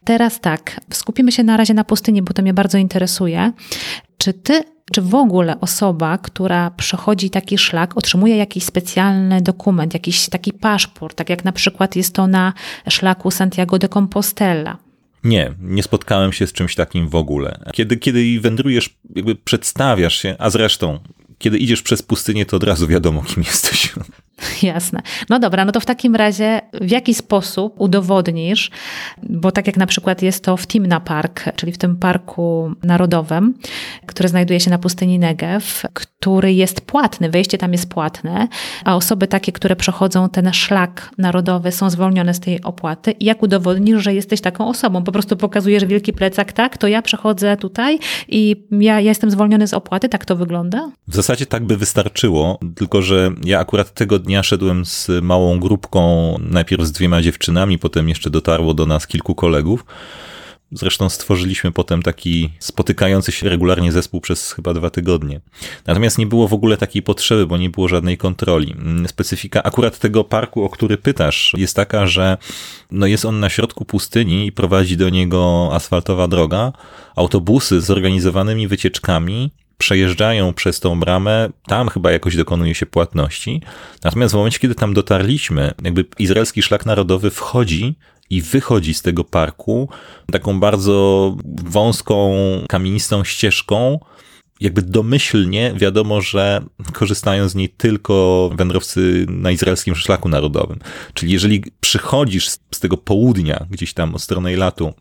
[0.07, 3.51] Teraz tak, skupimy się na razie na pustyni, bo to mnie bardzo interesuje.
[4.17, 10.29] Czy ty czy w ogóle osoba, która przechodzi taki szlak, otrzymuje jakiś specjalny dokument, jakiś
[10.29, 12.53] taki paszport, tak jak na przykład jest to na
[12.89, 14.77] szlaku Santiago de Compostela?
[15.23, 17.59] Nie, nie spotkałem się z czymś takim w ogóle.
[17.73, 20.99] Kiedy, kiedy wędrujesz, jakby przedstawiasz się, a zresztą,
[21.37, 23.93] kiedy idziesz przez pustynię, to od razu wiadomo, kim jesteś.
[24.63, 25.01] Jasne.
[25.29, 28.71] No dobra, no to w takim razie w jaki sposób udowodnisz,
[29.23, 33.53] bo tak jak na przykład jest to w Timna Park, czyli w tym parku narodowym,
[34.05, 38.47] który znajduje się na pustyni Negev, który jest płatny, wejście tam jest płatne,
[38.85, 43.11] a osoby takie, które przechodzą ten szlak narodowy są zwolnione z tej opłaty.
[43.11, 45.03] I jak udowodnisz, że jesteś taką osobą?
[45.03, 49.67] Po prostu pokazujesz wielki plecak, tak, to ja przechodzę tutaj i ja, ja jestem zwolniony
[49.67, 50.91] z opłaty, tak to wygląda?
[51.07, 56.35] W zasadzie tak by wystarczyło, tylko że ja akurat tego dnia szedłem z małą grupką,
[56.39, 59.85] najpierw z dwiema dziewczynami, potem jeszcze dotarło do nas kilku kolegów.
[60.71, 65.41] Zresztą stworzyliśmy potem taki spotykający się regularnie zespół przez chyba dwa tygodnie.
[65.85, 68.75] Natomiast nie było w ogóle takiej potrzeby, bo nie było żadnej kontroli.
[69.07, 72.37] Specyfika akurat tego parku, o który pytasz, jest taka, że
[72.91, 76.73] no jest on na środku pustyni i prowadzi do niego asfaltowa droga.
[77.15, 83.61] Autobusy z zorganizowanymi wycieczkami przejeżdżają przez tą bramę, tam chyba jakoś dokonuje się płatności.
[84.03, 87.95] Natomiast w momencie, kiedy tam dotarliśmy, jakby izraelski szlak narodowy wchodzi
[88.29, 89.89] i wychodzi z tego parku
[90.31, 92.35] taką bardzo wąską,
[92.69, 93.99] kamienistą ścieżką.
[94.59, 96.61] Jakby domyślnie wiadomo, że
[96.93, 100.79] korzystają z niej tylko wędrowcy na izraelskim szlaku narodowym.
[101.13, 104.93] Czyli jeżeli przychodzisz z tego południa, gdzieś tam od strony latu,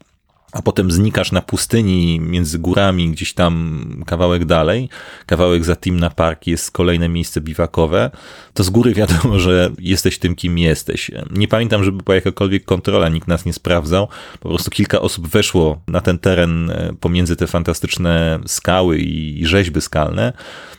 [0.52, 4.88] a potem znikasz na pustyni między górami, gdzieś tam kawałek dalej,
[5.26, 8.10] kawałek za Timna Park jest kolejne miejsce biwakowe,
[8.54, 11.10] to z góry wiadomo, że jesteś tym, kim jesteś.
[11.30, 14.08] Nie pamiętam, żeby była jakakolwiek kontrola, nikt nas nie sprawdzał.
[14.40, 19.80] Po prostu kilka osób weszło na ten teren e, pomiędzy te fantastyczne skały i rzeźby
[19.80, 20.32] skalne.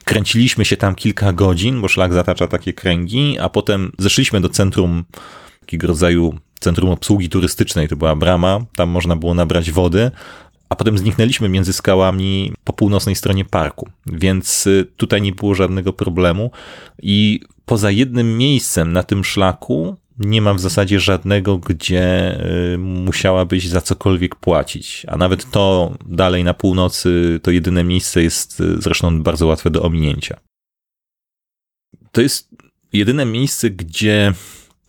[0.05, 5.03] Kręciliśmy się tam kilka godzin, bo szlak zatacza takie kręgi, a potem zeszliśmy do centrum
[5.59, 10.11] takiego rodzaju centrum obsługi turystycznej, to była brama, tam można było nabrać wody,
[10.69, 15.93] a potem zniknęliśmy między skałami po północnej stronie parku, więc y, tutaj nie było żadnego
[15.93, 16.51] problemu
[17.01, 22.37] i poza jednym miejscem na tym szlaku nie ma w zasadzie żadnego, gdzie
[22.73, 25.05] y, musiałabyś za cokolwiek płacić.
[25.07, 29.83] A nawet to dalej na północy, to jedyne miejsce jest y, zresztą bardzo łatwe do
[29.83, 30.39] ominięcia.
[32.11, 32.49] To jest
[32.93, 34.33] jedyne miejsce, gdzie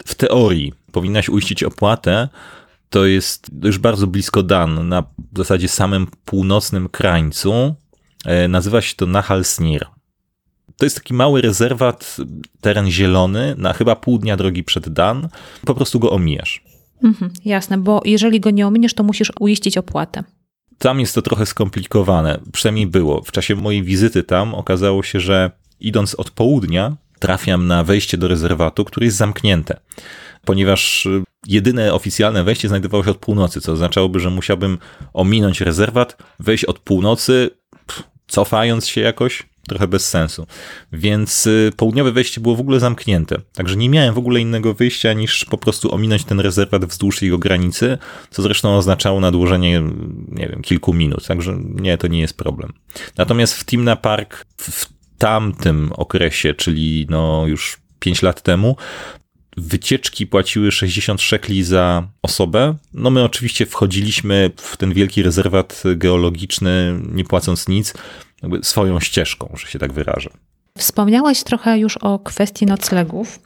[0.07, 2.29] w teorii powinnaś uiścić opłatę,
[2.91, 7.75] to jest już bardzo blisko Dan, na w zasadzie samym północnym krańcu.
[8.25, 9.87] E, nazywa się to Nahal Snir.
[10.77, 12.17] To jest taki mały rezerwat,
[12.61, 15.29] teren zielony, na chyba pół dnia drogi przed Dan.
[15.65, 16.65] Po prostu go omijasz.
[17.05, 20.25] Mhm, jasne, bo jeżeli go nie ominiesz, to musisz uiścić opłatę.
[20.79, 23.23] Tam jest to trochę skomplikowane, przynajmniej było.
[23.23, 28.29] W czasie mojej wizyty tam okazało się, że idąc od południa, trafiam na wejście do
[28.29, 29.81] rezerwatu, które jest zamknięte,
[30.45, 34.79] ponieważ y, jedyne oficjalne wejście znajdowało się od północy, co oznaczałoby, że musiałbym
[35.13, 37.51] ominąć rezerwat, wejść od północy,
[38.29, 40.47] cofając się jakoś, trochę bez sensu.
[40.93, 43.41] Więc y, południowe wejście było w ogóle zamknięte.
[43.53, 47.39] Także nie miałem w ogóle innego wyjścia niż po prostu ominąć ten rezerwat wzdłuż jego
[47.39, 47.99] granicy,
[48.31, 49.83] co zresztą oznaczało nadłożenie,
[50.29, 51.27] nie wiem, kilku minut.
[51.27, 52.73] Także nie, to nie jest problem.
[53.17, 54.87] Natomiast w Timna Park w
[55.19, 58.77] tamtym okresie, czyli no już 5 lat temu,
[59.59, 62.75] wycieczki płaciły 60 szekli za osobę.
[62.95, 67.95] No my oczywiście wchodziliśmy w ten wielki rezerwat geologiczny, nie płacąc nic,
[68.43, 70.31] jakby swoją ścieżką, że się tak wyrażę.
[70.79, 73.39] Wspomniałeś trochę już o kwestii noclegów.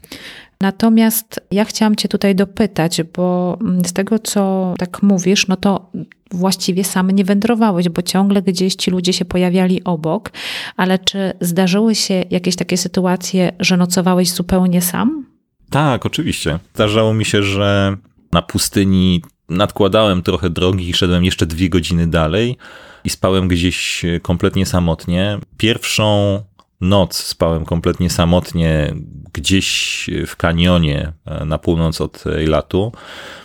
[0.61, 5.91] Natomiast ja chciałam Cię tutaj dopytać, bo z tego, co tak mówisz, no to
[6.31, 10.31] właściwie sam nie wędrowałeś, bo ciągle gdzieś ci ludzie się pojawiali obok,
[10.77, 15.32] ale czy zdarzyły się jakieś takie sytuacje, że nocowałeś zupełnie sam?
[15.73, 16.59] Tak, oczywiście.
[16.75, 17.97] Zdarzało mi się, że
[18.33, 22.57] na pustyni nadkładałem trochę drogi i szedłem jeszcze dwie godziny dalej
[23.05, 25.39] i spałem gdzieś kompletnie samotnie.
[25.57, 26.41] Pierwszą
[26.81, 28.95] noc spałem kompletnie samotnie
[29.33, 32.93] gdzieś w kanionie e, na północ od Eilatu.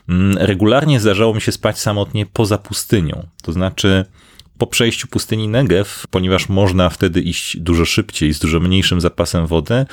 [0.10, 3.28] Mm, regularnie zdarzało mi się spać samotnie poza pustynią.
[3.44, 4.06] To znaczy
[4.58, 9.86] po przejściu pustyni Negev, ponieważ można wtedy iść dużo szybciej, z dużo mniejszym zapasem wody,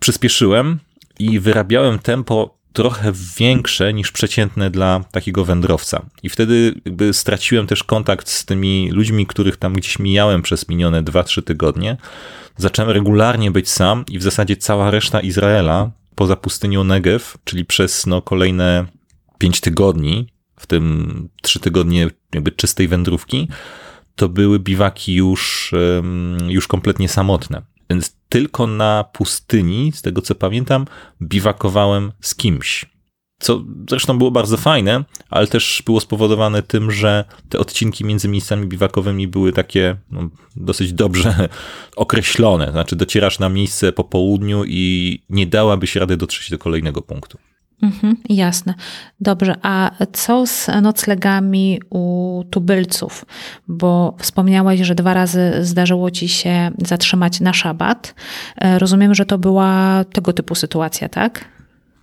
[0.00, 0.78] przyspieszyłem
[1.22, 6.06] i wyrabiałem tempo trochę większe niż przeciętne dla takiego wędrowca.
[6.22, 11.02] I wtedy jakby straciłem też kontakt z tymi ludźmi, których tam gdzieś mijałem przez minione
[11.02, 11.96] 2-3 tygodnie.
[12.56, 18.06] Zacząłem regularnie być sam i w zasadzie cała reszta Izraela poza pustynią Negev, czyli przez
[18.06, 18.86] no, kolejne
[19.38, 23.48] 5 tygodni, w tym 3 tygodnie jakby czystej wędrówki,
[24.14, 25.74] to były biwaki już,
[26.48, 27.62] już kompletnie samotne.
[27.92, 30.86] Więc tylko na pustyni, z tego co pamiętam,
[31.22, 32.86] biwakowałem z kimś.
[33.40, 38.66] Co zresztą było bardzo fajne, ale też było spowodowane tym, że te odcinki między miejscami
[38.66, 41.48] biwakowymi były takie no, dosyć dobrze
[41.96, 42.72] określone.
[42.72, 47.38] Znaczy, docierasz na miejsce po południu i nie dałabyś rady dotrzeć do kolejnego punktu.
[47.82, 48.74] Mhm, jasne.
[49.20, 53.24] Dobrze, a co z noclegami u tubylców?
[53.68, 58.14] Bo wspomniałeś, że dwa razy zdarzyło ci się zatrzymać na szabat.
[58.56, 61.44] E, rozumiem, że to była tego typu sytuacja, tak?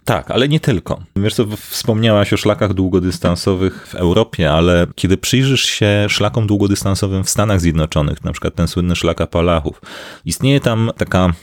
[0.05, 0.99] Tak, ale nie tylko.
[1.15, 7.29] Wiesz co, wspomniałaś o szlakach długodystansowych w Europie, ale kiedy przyjrzysz się szlakom długodystansowym w
[7.29, 9.81] Stanach Zjednoczonych, na przykład ten słynny szlak Apalachów,
[10.25, 11.33] istnieje tam taka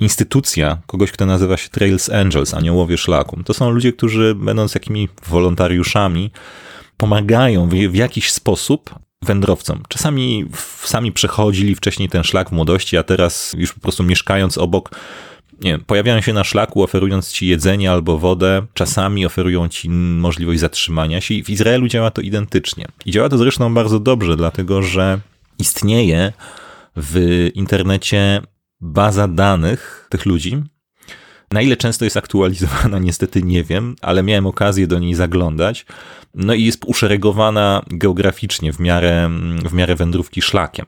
[0.00, 3.42] instytucja kogoś, kto nazywa się Trails Angels, aniołowie szlaku.
[3.42, 6.30] To są ludzie, którzy będąc jakimi wolontariuszami,
[6.96, 9.82] pomagają w, w jakiś sposób wędrowcom.
[9.88, 10.46] Czasami
[10.84, 14.90] sami przechodzili wcześniej ten szlak w młodości, a teraz już po prostu mieszkając obok,
[15.60, 18.66] nie pojawiają się na szlaku, oferując ci jedzenie albo wodę.
[18.74, 22.86] Czasami oferują ci możliwość zatrzymania się i w Izraelu działa to identycznie.
[23.06, 25.20] I działa to zresztą bardzo dobrze, dlatego że
[25.58, 26.32] istnieje
[26.96, 28.42] w internecie
[28.84, 30.62] baza danych tych ludzi.
[31.50, 35.86] Na ile często jest aktualizowana, niestety nie wiem, ale miałem okazję do niej zaglądać.
[36.34, 39.30] No i jest uszeregowana geograficznie w miarę,
[39.64, 40.86] w miarę wędrówki szlakiem.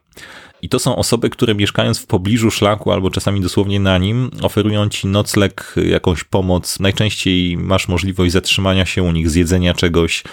[0.63, 4.89] I to są osoby, które mieszkając w pobliżu szlaku albo czasami dosłownie na nim, oferują
[4.89, 6.81] ci nocleg, jakąś pomoc.
[6.81, 10.25] Najczęściej masz możliwość zatrzymania się u nich, zjedzenia czegoś.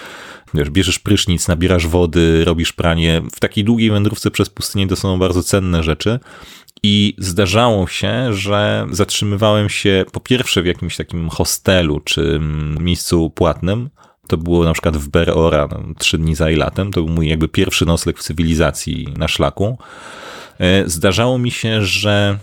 [0.53, 3.21] Wiesz, bierzesz prysznic, nabierasz wody, robisz pranie.
[3.35, 6.19] W takiej długiej wędrówce przez pustynię to są bardzo cenne rzeczy.
[6.83, 12.39] I zdarzało się, że zatrzymywałem się po pierwsze w jakimś takim hostelu czy
[12.79, 13.89] miejscu płatnym.
[14.27, 16.91] To było na przykład w Ber Ora, no, trzy dni za latem.
[16.91, 19.77] To był mój jakby pierwszy nocleg w cywilizacji na szlaku.
[20.59, 22.39] E, zdarzało mi się, że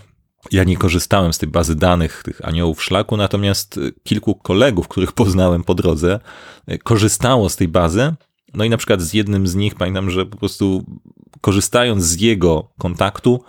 [0.51, 5.63] ja nie korzystałem z tej bazy danych tych aniołów szlaku, natomiast kilku kolegów, których poznałem
[5.63, 6.19] po drodze,
[6.67, 8.13] e, korzystało z tej bazy.
[8.53, 10.85] No i na przykład z jednym z nich pamiętam, że po prostu
[11.41, 13.43] korzystając z jego kontaktu,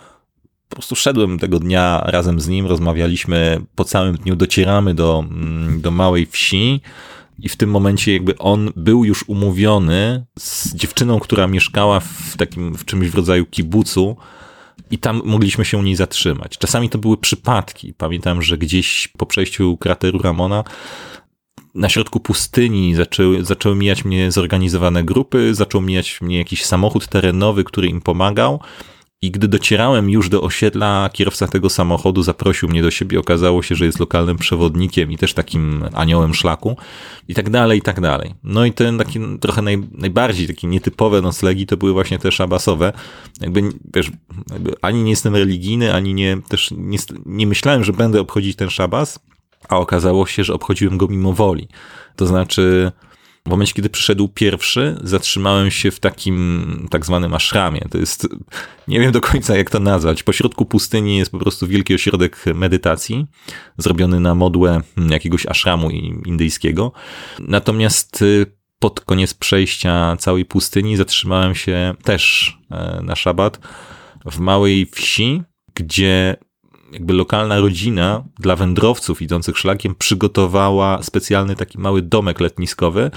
[0.73, 5.81] po prostu szedłem tego dnia razem z nim, rozmawialiśmy po całym dniu, docieramy do, mm,
[5.81, 6.81] do małej wsi.
[7.39, 12.75] I w tym momencie jakby on był już umówiony z dziewczyną, która mieszkała w takim,
[12.75, 14.17] w czymś w rodzaju kibucu
[14.91, 16.57] i tam mogliśmy się u niej zatrzymać.
[16.57, 17.93] Czasami to były przypadki.
[17.93, 20.63] Pamiętam, że gdzieś po przejściu krateru Ramona
[21.75, 27.63] na środku pustyni zaczęły, zaczęły mijać mnie zorganizowane grupy, zaczął mijać mnie jakiś samochód terenowy,
[27.63, 28.59] który im pomagał
[29.23, 33.19] I gdy docierałem już do osiedla, kierowca tego samochodu zaprosił mnie do siebie.
[33.19, 36.77] Okazało się, że jest lokalnym przewodnikiem i też takim aniołem szlaku
[37.27, 38.33] i tak dalej, i tak dalej.
[38.43, 42.93] No i ten taki trochę naj, najbardziej takie nietypowe noclegi to były właśnie te szabasowe.
[43.41, 43.61] Jakby,
[43.95, 44.11] wiesz,
[44.51, 48.69] jakby ani nie jestem religijny, ani nie, też nie, nie myślałem, że będę obchodzić ten
[48.69, 49.19] szabas,
[49.69, 51.67] a okazało się, że obchodziłem go mimo woli.
[52.15, 52.91] To znaczy,
[53.47, 57.81] w momencie, kiedy przyszedł pierwszy, zatrzymałem się w takim tak zwanym ashramie.
[57.91, 58.27] To jest,
[58.87, 60.23] nie wiem do końca jak to nazwać.
[60.23, 63.25] Pośrodku pustyni jest po prostu wielki ośrodek medytacji,
[63.77, 65.89] zrobiony na modłę jakiegoś ashramu
[66.25, 66.91] indyjskiego.
[67.39, 68.45] Natomiast y,
[68.79, 73.59] pod koniec przejścia całej pustyni zatrzymałem się też e, na szabat
[74.25, 75.41] w małej wsi,
[75.75, 76.35] gdzie
[76.93, 83.11] jakby lokalna rodzina dla wędrowców idących szlakiem przygotowała specjalny taki mały domek letniskowy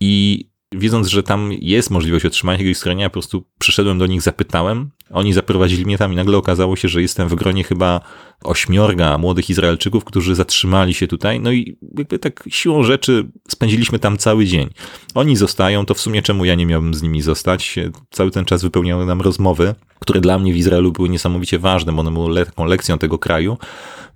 [0.00, 4.90] i wiedząc, że tam jest możliwość otrzymania jakiegoś schronienia, po prostu przyszedłem do nich, zapytałem,
[5.10, 8.00] oni zaprowadzili mnie tam i nagle okazało się, że jestem w gronie chyba
[8.44, 14.18] ośmiorga młodych Izraelczyków, którzy zatrzymali się tutaj, no i jakby tak siłą rzeczy spędziliśmy tam
[14.18, 14.70] cały dzień.
[15.14, 17.78] Oni zostają, to w sumie czemu ja nie miałbym z nimi zostać?
[18.10, 22.00] Cały ten czas wypełniały nam rozmowy, które dla mnie w Izraelu były niesamowicie ważne, bo
[22.00, 23.58] one były taką lekcją tego kraju,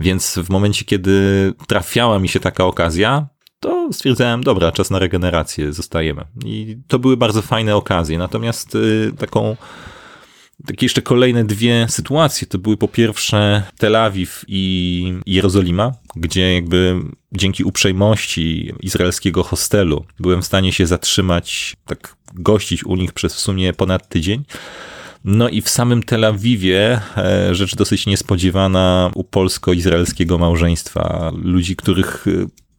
[0.00, 3.28] więc w momencie, kiedy trafiała mi się taka okazja,
[3.64, 6.24] to stwierdzałem, dobra, czas na regenerację, zostajemy.
[6.44, 8.18] I to były bardzo fajne okazje.
[8.18, 9.56] Natomiast y, taką
[10.66, 16.96] takie jeszcze kolejne dwie sytuacje to były po pierwsze Tel Awiw i Jerozolima, gdzie jakby
[17.32, 23.40] dzięki uprzejmości izraelskiego hostelu byłem w stanie się zatrzymać, tak gościć u nich przez w
[23.40, 24.44] sumie ponad tydzień.
[25.24, 31.32] No i w samym Tel Awiwie e, rzecz dosyć niespodziewana u polsko-izraelskiego małżeństwa.
[31.42, 32.26] Ludzi, których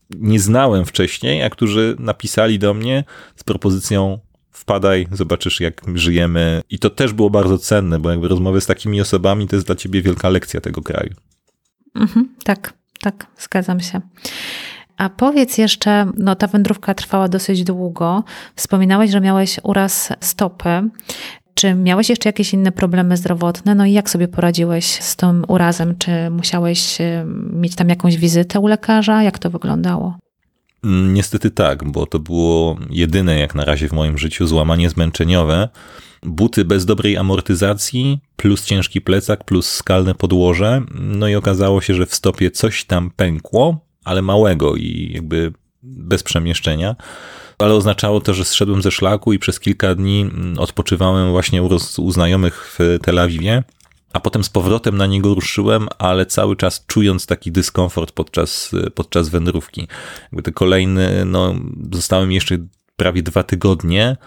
[0.09, 3.03] nie znałem wcześniej, a którzy napisali do mnie
[3.35, 4.19] z propozycją
[4.51, 6.61] wpadaj, zobaczysz jak żyjemy.
[6.69, 9.75] I to też było bardzo cenne, bo jakby rozmowy z takimi osobami to jest dla
[9.75, 11.13] ciebie wielka lekcja tego kraju.
[11.95, 14.01] Mhm, tak, tak, zgadzam się.
[14.97, 18.23] A powiedz jeszcze, no ta wędrówka trwała dosyć długo.
[18.55, 20.89] Wspominałeś, że miałeś uraz stopy.
[21.55, 23.75] Czy miałeś jeszcze jakieś inne problemy zdrowotne?
[23.75, 25.97] No i jak sobie poradziłeś z tym urazem?
[25.97, 26.97] Czy musiałeś
[27.53, 29.23] mieć tam jakąś wizytę u lekarza?
[29.23, 30.17] Jak to wyglądało?
[30.83, 35.69] Mm, niestety tak, bo to było jedyne jak na razie w moim życiu złamanie zmęczeniowe.
[36.23, 40.81] Buty bez dobrej amortyzacji, plus ciężki plecak, plus skalne podłoże.
[40.93, 46.23] No i okazało się, że w stopie coś tam pękło, ale małego i jakby bez
[46.23, 46.95] przemieszczenia
[47.59, 51.69] ale oznaczało to, że zszedłem ze szlaku i przez kilka dni mm, odpoczywałem właśnie u,
[51.97, 53.63] u znajomych w Tel Awiwie,
[54.13, 59.29] a potem z powrotem na niego ruszyłem, ale cały czas czując taki dyskomfort podczas, podczas
[59.29, 59.87] wędrówki.
[60.23, 61.55] Jakby te kolejny, no,
[61.91, 62.57] zostałem jeszcze
[62.95, 64.17] prawie dwa tygodnie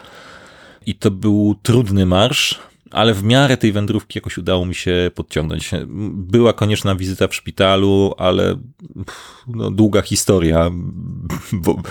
[0.87, 2.59] i to był trudny marsz,
[2.91, 5.71] ale w miarę tej wędrówki jakoś udało mi się podciągnąć.
[6.13, 8.57] Była konieczna wizyta w szpitalu, ale
[9.47, 10.71] no, długa historia,
[11.53, 11.83] bo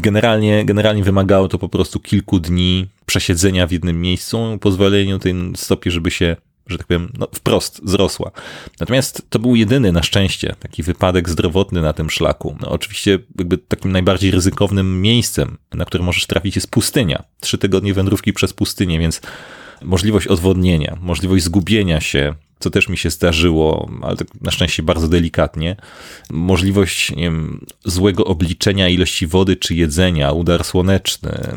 [0.00, 5.90] generalnie, generalnie wymagało to po prostu kilku dni przesiedzenia w jednym miejscu, pozwoleniu tej stopie,
[5.90, 8.30] żeby się że tak powiem, no, wprost zrosła.
[8.80, 12.56] Natomiast to był jedyny na szczęście taki wypadek zdrowotny na tym szlaku.
[12.60, 17.24] No, oczywiście jakby takim najbardziej ryzykownym miejscem, na które możesz trafić jest pustynia.
[17.40, 19.20] Trzy tygodnie wędrówki przez pustynię, więc
[19.82, 25.08] możliwość odwodnienia, możliwość zgubienia się, co też mi się zdarzyło, ale tak na szczęście bardzo
[25.08, 25.76] delikatnie,
[26.30, 31.56] możliwość wiem, złego obliczenia ilości wody czy jedzenia, udar słoneczny,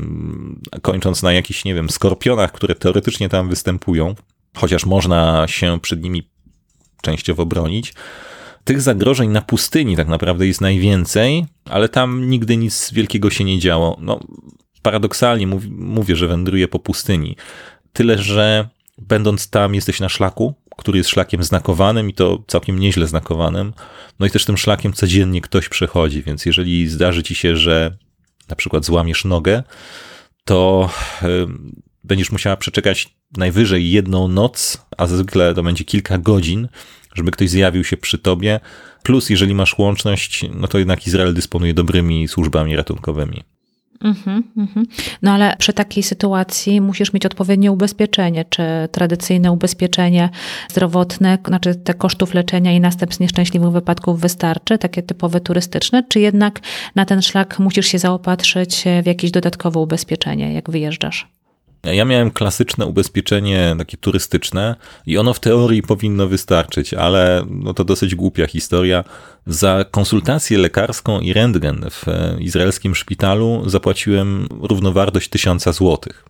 [0.81, 4.15] kończąc na jakichś, nie wiem, skorpionach, które teoretycznie tam występują,
[4.55, 6.29] chociaż można się przed nimi
[7.01, 7.93] częściowo bronić.
[8.63, 13.59] Tych zagrożeń na pustyni tak naprawdę jest najwięcej, ale tam nigdy nic wielkiego się nie
[13.59, 13.97] działo.
[14.01, 14.19] No,
[14.81, 17.35] paradoksalnie mówię, że wędruję po pustyni.
[17.93, 23.07] Tyle, że będąc tam, jesteś na szlaku, który jest szlakiem znakowanym i to całkiem nieźle
[23.07, 23.73] znakowanym.
[24.19, 27.97] No i też tym szlakiem codziennie ktoś przechodzi, więc jeżeli zdarzy ci się, że
[28.49, 29.63] na przykład złamiesz nogę,
[30.45, 30.89] to
[32.03, 36.67] będziesz musiała przeczekać najwyżej jedną noc, a zwykle to będzie kilka godzin,
[37.15, 38.59] żeby ktoś zjawił się przy tobie.
[39.03, 43.43] Plus, jeżeli masz łączność, no to jednak Izrael dysponuje dobrymi służbami ratunkowymi.
[44.03, 44.83] Mm-hmm, mm-hmm.
[45.21, 50.29] No ale przy takiej sytuacji musisz mieć odpowiednie ubezpieczenie, czy tradycyjne ubezpieczenie
[50.69, 56.59] zdrowotne, znaczy te kosztów leczenia i następstw nieszczęśliwych wypadków wystarczy, takie typowe turystyczne, czy jednak
[56.95, 61.38] na ten szlak musisz się zaopatrzyć w jakieś dodatkowe ubezpieczenie, jak wyjeżdżasz?
[61.83, 64.75] Ja miałem klasyczne ubezpieczenie takie turystyczne
[65.05, 69.03] i ono w teorii powinno wystarczyć, ale no to dosyć głupia historia.
[69.45, 72.05] Za konsultację lekarską i rentgen w
[72.39, 76.25] izraelskim szpitalu zapłaciłem równowartość tysiąca złotych.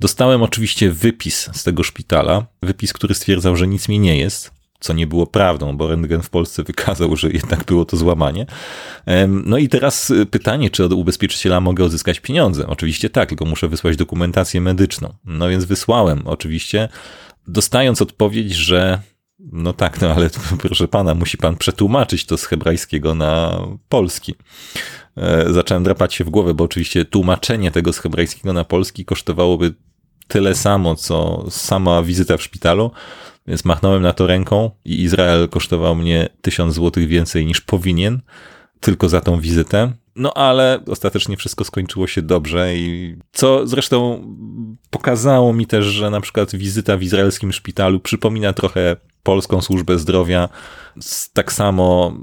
[0.00, 4.92] Dostałem oczywiście wypis z tego szpitala, wypis, który stwierdzał, że nic mi nie jest, co
[4.92, 8.46] nie było prawdą, bo rentgen w Polsce wykazał, że jednak było to złamanie.
[9.28, 12.66] No i teraz pytanie, czy od ubezpieczyciela mogę odzyskać pieniądze?
[12.66, 15.14] Oczywiście tak, tylko muszę wysłać dokumentację medyczną.
[15.24, 16.88] No więc wysłałem, oczywiście,
[17.46, 19.00] dostając odpowiedź, że
[19.38, 20.30] no tak, no ale
[20.62, 24.34] proszę pana, musi pan przetłumaczyć to z hebrajskiego na polski.
[25.16, 29.74] E, zacząłem drapać się w głowę, bo oczywiście tłumaczenie tego z hebrajskiego na polski kosztowałoby
[30.28, 32.90] tyle samo, co sama wizyta w szpitalu,
[33.48, 38.20] więc machnąłem na to ręką i Izrael kosztował mnie tysiąc złotych więcej niż powinien,
[38.80, 39.92] tylko za tą wizytę.
[40.16, 44.24] No ale ostatecznie wszystko skończyło się dobrze i co zresztą
[44.90, 50.48] pokazało mi też, że na przykład wizyta w izraelskim szpitalu przypomina trochę polską służbę zdrowia,
[51.32, 52.14] tak samo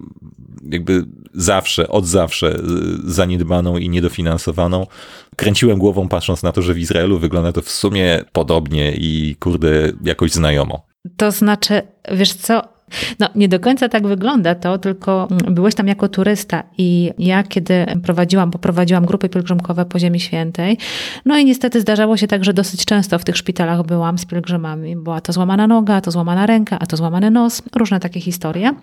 [0.70, 2.60] jakby zawsze, od zawsze
[3.04, 4.88] zaniedbaną i niedofinansowaną.
[5.36, 9.92] Kręciłem głową patrząc na to, że w Izraelu wygląda to w sumie podobnie i kurde
[10.04, 10.95] jakoś znajomo.
[11.18, 11.82] To znaczy,
[12.12, 12.75] wiesz co,
[13.20, 17.86] no, nie do końca tak wygląda to, tylko byłeś tam jako turysta i ja kiedy
[18.04, 20.78] prowadziłam, bo prowadziłam grupy pielgrzymkowe po Ziemi Świętej,
[21.26, 24.96] no i niestety zdarzało się tak, że dosyć często w tych szpitalach byłam z pielgrzymami.
[24.96, 28.74] Była to złamana noga, a to złamana ręka, a to złamany nos, różne takie historie.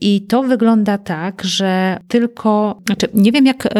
[0.00, 3.70] I to wygląda tak, że tylko, znaczy nie wiem jak e,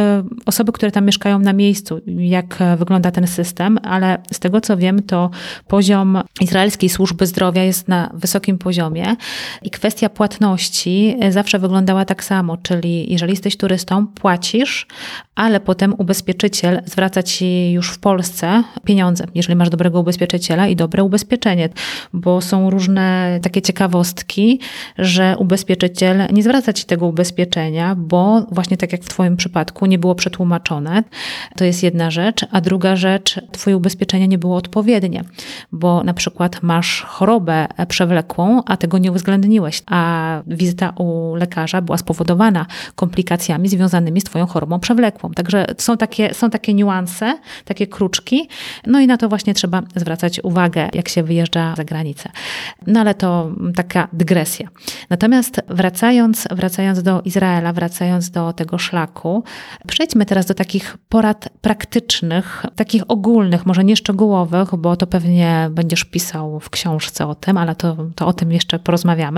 [0.46, 5.02] osoby, które tam mieszkają na miejscu, jak wygląda ten system, ale z tego co wiem,
[5.02, 5.30] to
[5.68, 9.16] poziom izraelskiej służby zdrowia jest na wysokim poziomie.
[9.64, 14.86] I kwestia płatności e, zawsze wyglądała tak samo, czyli jeżeli jesteś turystą, płacisz,
[15.34, 21.04] ale potem ubezpieczyciel zwraca ci już w Polsce pieniądze, jeżeli masz dobrego ubezpieczyciela i dobre
[21.04, 21.68] ubezpieczenie,
[22.12, 24.60] bo są różne takie ciekawostki,
[24.98, 29.98] że ubezpieczyciel nie zwraca ci tego ubezpieczenia, bo właśnie tak jak w Twoim przypadku nie
[29.98, 31.04] było przetłumaczone.
[31.56, 35.24] To jest jedna rzecz, a druga rzecz, Twoje ubezpieczenie nie było odpowiednie,
[35.72, 39.12] bo na przykład masz chorobę przewlekłą, a tego nie
[39.44, 45.30] uwzględniłeś, a wizyta u lekarza była spowodowana komplikacjami związanymi z Twoją chorobą przewlekłą.
[45.30, 48.48] Także są takie, są takie niuanse, takie kruczki,
[48.86, 52.30] no i na to właśnie trzeba zwracać uwagę, jak się wyjeżdża za granicę.
[52.86, 54.68] No ale to taka dygresja.
[55.10, 59.44] Natomiast wracając, wracając do Izraela, wracając do tego szlaku,
[59.86, 66.04] przejdźmy teraz do takich porad praktycznych, takich ogólnych, może nie szczegółowych, bo to pewnie będziesz
[66.04, 69.33] pisał w książce o tym, ale to, to o tym jeszcze porozmawiamy.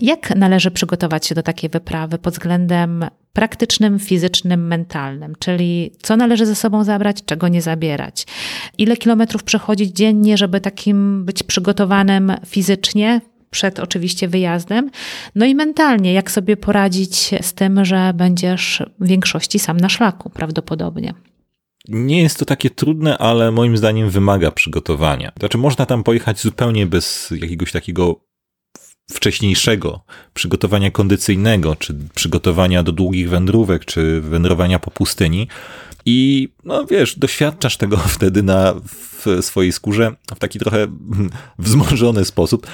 [0.00, 6.46] Jak należy przygotować się do takiej wyprawy pod względem praktycznym, fizycznym, mentalnym, czyli co należy
[6.46, 8.26] ze sobą zabrać, czego nie zabierać.
[8.78, 13.20] Ile kilometrów przechodzić dziennie, żeby takim być przygotowanym fizycznie,
[13.50, 14.90] przed oczywiście wyjazdem,
[15.34, 20.30] no i mentalnie, jak sobie poradzić z tym, że będziesz w większości sam na szlaku
[20.30, 21.14] prawdopodobnie.
[21.88, 25.32] Nie jest to takie trudne, ale moim zdaniem wymaga przygotowania.
[25.38, 28.20] Znaczy, można tam pojechać zupełnie bez jakiegoś takiego
[29.10, 30.00] wcześniejszego
[30.34, 35.48] przygotowania kondycyjnego, czy przygotowania do długich wędrówek, czy wędrowania po pustyni.
[36.06, 38.74] I no wiesz, doświadczasz tego wtedy na
[39.24, 40.86] w swojej skórze w taki trochę
[41.58, 42.66] wzmożony sposób.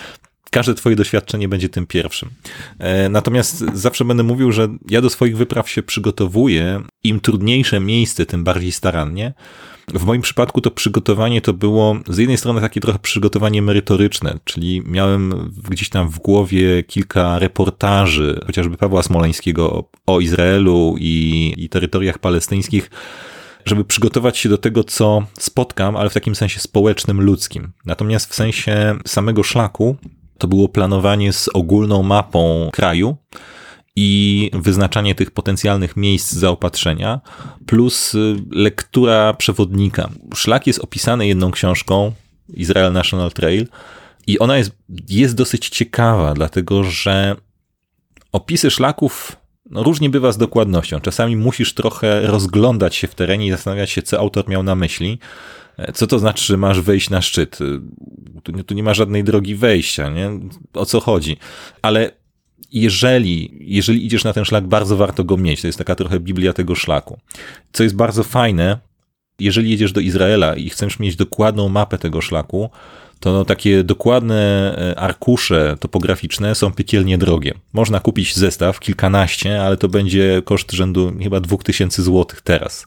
[0.57, 2.31] Każde twoje doświadczenie będzie tym pierwszym.
[2.79, 6.83] E, natomiast zawsze będę mówił, że ja do swoich wypraw się przygotowuję.
[7.05, 9.35] Im trudniejsze miejsce, tym bardziej starannie.
[9.95, 14.83] W moim przypadku to przygotowanie to było z jednej strony takie trochę przygotowanie merytoryczne, czyli
[14.87, 22.19] miałem gdzieś tam w głowie kilka reportaży, chociażby Pawła Smoleńskiego o Izraelu i, i terytoriach
[22.19, 22.91] palestyńskich,
[23.65, 27.73] żeby przygotować się do tego, co spotkam, ale w takim sensie społecznym, ludzkim.
[27.85, 29.97] Natomiast w sensie samego szlaku
[30.39, 33.17] to było planowanie z ogólną mapą kraju,
[33.97, 37.21] i wyznaczanie tych potencjalnych miejsc zaopatrzenia,
[37.67, 40.09] plus y, lektura przewodnika.
[40.35, 42.13] Szlak jest opisany jedną książką,
[42.55, 43.67] Israel National Trail,
[44.27, 44.71] i ona jest,
[45.09, 47.37] jest dosyć ciekawa, dlatego że
[48.33, 49.37] opisy szlaków
[49.71, 51.01] no, różnie bywa z dokładnością.
[51.01, 55.19] Czasami musisz trochę rozglądać się w terenie i zastanawiać się, co autor miał na myśli.
[55.95, 57.59] Co to znaczy, że masz wejść na szczyt?
[58.43, 60.31] Tu nie, tu nie ma żadnej drogi wejścia, nie?
[60.75, 61.37] O co chodzi?
[61.83, 62.11] Ale
[62.73, 65.61] jeżeli, jeżeli idziesz na ten szlak, bardzo warto go mieć.
[65.61, 67.19] To jest taka trochę Biblia tego szlaku.
[67.73, 68.79] Co jest bardzo fajne,
[69.39, 72.71] jeżeli jedziesz do Izraela i chcesz mieć dokładną mapę tego szlaku,
[73.21, 77.55] to no, takie dokładne e, arkusze topograficzne są piekielnie drogie.
[77.73, 82.87] Można kupić zestaw, kilkanaście, ale to będzie koszt rzędu chyba 2000 zł teraz.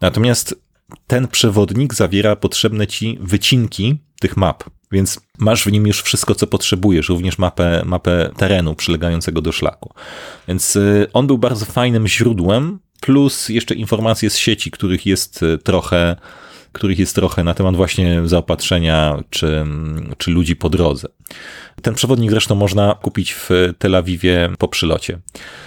[0.00, 0.63] Natomiast
[1.06, 4.64] ten przewodnik zawiera potrzebne ci wycinki tych map.
[4.92, 9.94] Więc masz w nim już wszystko, co potrzebujesz, również mapę, mapę terenu przylegającego do szlaku.
[10.48, 15.58] Więc y, on był bardzo fajnym źródłem, plus jeszcze informacje z sieci, których jest y,
[15.58, 16.16] trochę
[16.74, 19.64] których jest trochę na temat właśnie zaopatrzenia czy,
[20.18, 21.08] czy ludzi po drodze.
[21.82, 25.18] Ten przewodnik zresztą można kupić w Tel Awiwie po przylocie.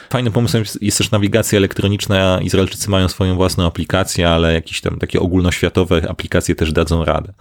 [0.09, 2.39] Fajnym pomysłem jest, też nawigacja elektroniczna.
[2.41, 7.33] Izraelczycy mają swoją własną aplikację, ale jakieś tam takie ogólnoświatowe aplikacje też dadzą radę.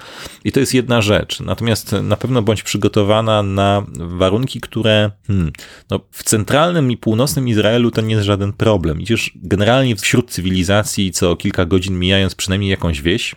[0.44, 1.40] I to jest jedna rzecz.
[1.40, 5.52] Natomiast na pewno bądź przygotowana na warunki, które hmm,
[5.90, 9.00] no, w centralnym i północnym Izraelu to nie jest żaden problem.
[9.00, 13.34] Idziesz generalnie wśród cywilizacji, co kilka godzin mijając przynajmniej jakąś wieś,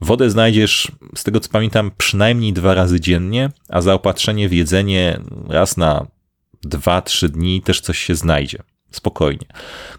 [0.00, 5.76] Wodę znajdziesz, z tego co pamiętam, przynajmniej dwa razy dziennie, a zaopatrzenie w jedzenie raz
[5.76, 6.06] na
[6.62, 8.58] dwa, trzy dni też coś się znajdzie.
[8.90, 9.46] Spokojnie.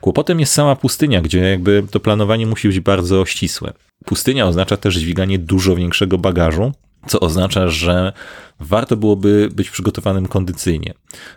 [0.02, 3.74] Kłopotem jest sama pustynia, gdzie jakby to planowanie musi być bardzo ścisłe.
[4.06, 6.72] Pustynia oznacza też dźwiganie dużo większego bagażu,
[7.08, 8.14] co oznacza, że
[8.60, 10.94] warto byłoby być przygotowanym kondycyjnie.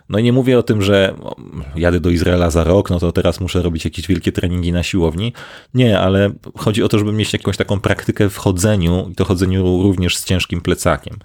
[0.09, 1.15] No i nie mówię o tym, że
[1.75, 5.33] jadę do Izraela za rok, no to teraz muszę robić jakieś wielkie treningi na siłowni.
[5.73, 9.83] Nie, ale chodzi o to, żeby mieć jakąś taką praktykę w chodzeniu i to chodzeniu
[9.83, 11.19] również z ciężkim plecakiem.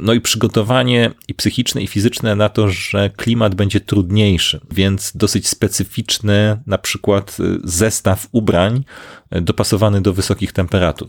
[0.00, 5.48] No i przygotowanie i psychiczne i fizyczne na to, że klimat będzie trudniejszy, więc dosyć
[5.48, 8.84] specyficzny na przykład zestaw ubrań
[9.30, 11.08] dopasowany do wysokich temperatur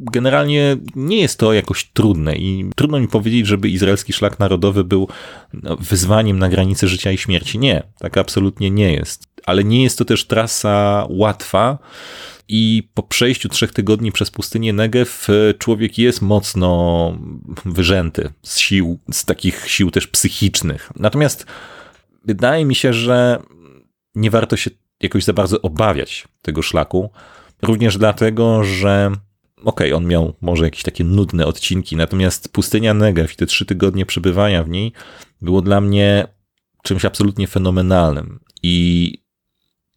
[0.00, 5.08] generalnie nie jest to jakoś trudne i trudno mi powiedzieć, żeby izraelski szlak narodowy był
[5.52, 7.58] no, wyzwaniem na granicy życia i śmierci.
[7.58, 9.24] Nie, tak absolutnie nie jest.
[9.46, 11.78] Ale nie jest to też trasa łatwa.
[12.52, 15.10] I po przejściu trzech tygodni przez pustynię Negev
[15.58, 17.18] człowiek jest mocno
[17.64, 20.90] wyrzęty z sił, z takich sił też psychicznych.
[20.96, 21.46] Natomiast
[22.24, 23.42] wydaje mi się, że
[24.14, 24.70] nie warto się
[25.00, 27.10] jakoś za bardzo obawiać tego szlaku.
[27.62, 29.10] Również dlatego, że
[29.64, 33.66] okej, okay, on miał może jakieś takie nudne odcinki, natomiast pustynia Negev i te trzy
[33.66, 34.92] tygodnie przebywania w niej
[35.42, 36.28] było dla mnie
[36.82, 38.40] czymś absolutnie fenomenalnym.
[38.62, 39.14] I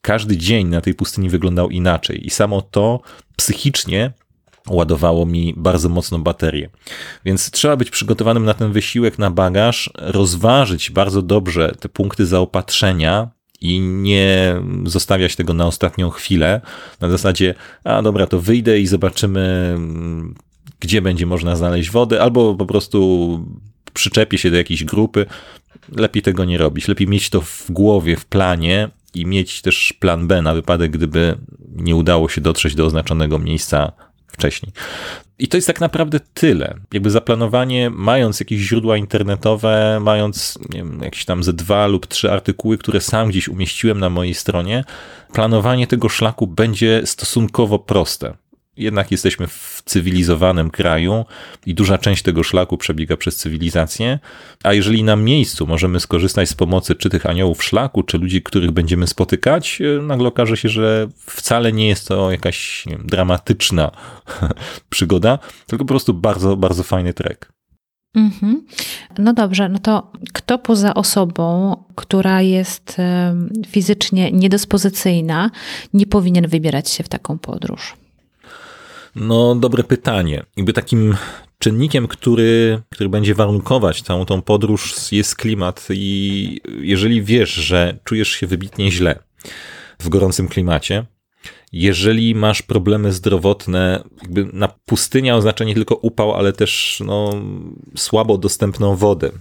[0.02, 2.28] każdy dzień na tej pustyni wyglądał inaczej.
[2.28, 3.02] I samo to
[3.36, 4.14] psychicznie
[4.70, 6.70] ładowało mi bardzo mocno baterię.
[7.26, 13.30] Więc trzeba być przygotowanym na ten wysiłek, na bagaż, rozważyć bardzo dobrze te punkty zaopatrzenia,
[13.64, 14.56] i nie
[14.86, 16.62] zostawiać tego na ostatnią chwilę,
[17.02, 19.78] na zasadzie, a dobra, to wyjdę i zobaczymy,
[20.80, 23.40] gdzie będzie można znaleźć wodę, albo po prostu
[23.94, 25.26] przyczepię się do jakiejś grupy.
[25.96, 26.88] Lepiej tego nie robić.
[26.88, 31.38] Lepiej mieć to w głowie, w planie i mieć też plan B na wypadek, gdyby
[31.76, 33.92] nie udało się dotrzeć do oznaczonego miejsca
[34.34, 34.72] wcześniej.
[35.40, 36.76] I to jest tak naprawdę tyle.
[36.94, 42.32] Jakby zaplanowanie, mając jakieś źródła internetowe, mając nie wiem, jakieś tam ze dwa lub trzy
[42.32, 44.84] artykuły, które sam gdzieś umieściłem na mojej stronie,
[45.34, 48.34] planowanie tego szlaku będzie stosunkowo proste
[48.78, 51.26] jednak jesteśmy w cywilizowanym kraju
[51.66, 54.20] i duża część tego szlaku przebiega przez cywilizację,
[54.64, 58.72] a jeżeli na miejscu możemy skorzystać z pomocy czy tych aniołów szlaku, czy ludzi, których
[58.72, 63.92] będziemy spotykać, e, nagle okaże się, że wcale nie jest to jakaś wiem, dramatyczna
[64.90, 67.54] przygoda, tylko po prostu bardzo, bardzo fajny trek.
[68.16, 68.66] Mhm.
[69.18, 72.98] No dobrze, no to kto poza osobą, która jest
[73.68, 75.52] fizycznie niedyspozycyjna,
[75.94, 78.03] nie powinien wybierać się w taką podróż?
[79.16, 80.44] No, dobre pytanie.
[80.58, 81.16] Jakby takim
[81.60, 88.30] czynnikiem, który, który będzie warunkować całą tą podróż jest klimat i jeżeli wiesz, że czujesz
[88.30, 89.20] się wybitnie źle
[90.00, 91.06] w gorącym klimacie,
[91.74, 97.34] jeżeli masz problemy zdrowotne, jakby na pustynia oznacza nie tylko upał, ale też no,
[97.98, 99.32] słabo dostępną wodę.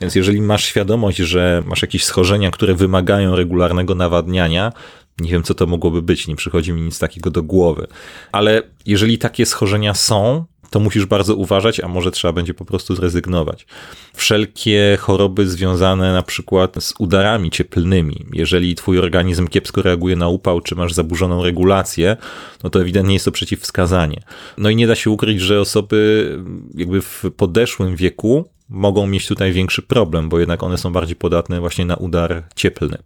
[0.00, 4.72] Więc jeżeli masz świadomość, że masz jakieś schorzenia, które wymagają regularnego nawadniania,
[5.20, 7.86] nie wiem, co to mogłoby być, nie przychodzi mi nic takiego do głowy.
[8.32, 12.94] Ale jeżeli takie schorzenia są, to musisz bardzo uważać, a może trzeba będzie po prostu
[12.94, 13.66] zrezygnować.
[14.14, 20.60] Wszelkie choroby związane na przykład z udarami cieplnymi, jeżeli twój organizm kiepsko reaguje na upał,
[20.60, 22.16] czy masz zaburzoną regulację,
[22.64, 24.22] no to ewidentnie jest to przeciwwskazanie.
[24.58, 26.30] No i nie da się ukryć, że osoby
[26.74, 31.60] jakby w podeszłym wieku mogą mieć tutaj większy problem, bo jednak one są bardziej podatne
[31.60, 32.98] właśnie na udar cieplny.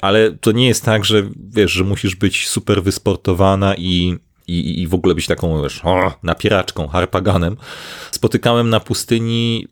[0.00, 4.86] Ale to nie jest tak, że wiesz, że musisz być super wysportowana i i, i
[4.86, 5.82] w ogóle być taką, wiesz,
[6.22, 7.56] napieraczką, harpaganem.
[8.10, 9.66] Spotykałem na pustyni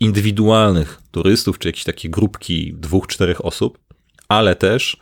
[0.00, 3.78] indywidualnych turystów, czy jakieś takie grupki dwóch, czterech osób,
[4.28, 4.96] ale też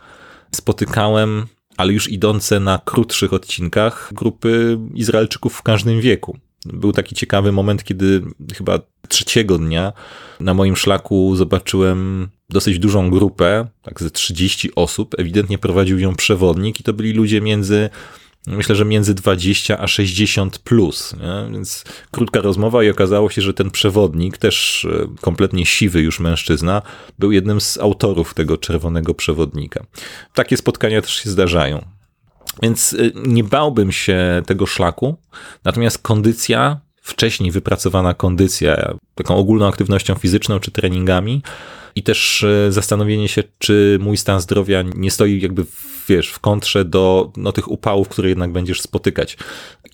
[0.51, 1.45] spotykałem,
[1.77, 6.37] ale już idące na krótszych odcinkach, grupy Izraelczyków w każdym wieku.
[6.65, 8.21] Był taki ciekawy moment, kiedy
[8.55, 9.93] chyba trzeciego dnia
[10.39, 15.15] na moim szlaku zobaczyłem dosyć dużą grupę, tak ze 30 osób.
[15.17, 17.89] Ewidentnie prowadził ją przewodnik i to byli ludzie między
[18.47, 21.13] myślę, że między 20 a 60 plus.
[21.13, 21.53] Nie?
[21.53, 26.81] Więc krótka rozmowa i okazało się, że ten przewodnik, też e, kompletnie siwy już mężczyzna,
[27.19, 29.85] był jednym z autorów tego czerwonego przewodnika.
[30.33, 31.85] Takie spotkania też się zdarzają.
[32.61, 35.17] Więc y, nie bałbym się tego szlaku,
[35.63, 41.41] natomiast kondycja, wcześniej wypracowana kondycja, taką ogólną aktywnością fizyczną czy treningami,
[41.95, 45.65] i też y, zastanowienie się, czy mój stan zdrowia nie stoi jakby,
[46.07, 49.37] wiesz, w kontrze do no, tych upałów, które jednak będziesz spotykać.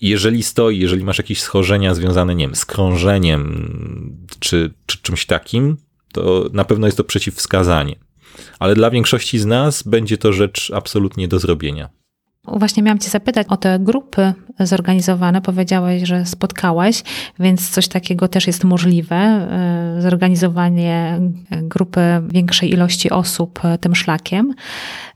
[0.00, 5.76] Jeżeli stoi, jeżeli masz jakieś schorzenia związane, nie wiem, z krążeniem czy, czy czymś takim,
[6.12, 7.96] to na pewno jest to przeciwwskazanie.
[8.58, 11.99] Ale dla większości z nas będzie to rzecz absolutnie do zrobienia.
[12.44, 15.42] Właśnie miałam Cię zapytać o te grupy zorganizowane.
[15.42, 17.02] Powiedziałeś, że spotkałeś,
[17.38, 19.48] więc coś takiego też jest możliwe.
[19.98, 21.20] Y, zorganizowanie
[21.50, 24.54] grupy większej ilości osób tym szlakiem.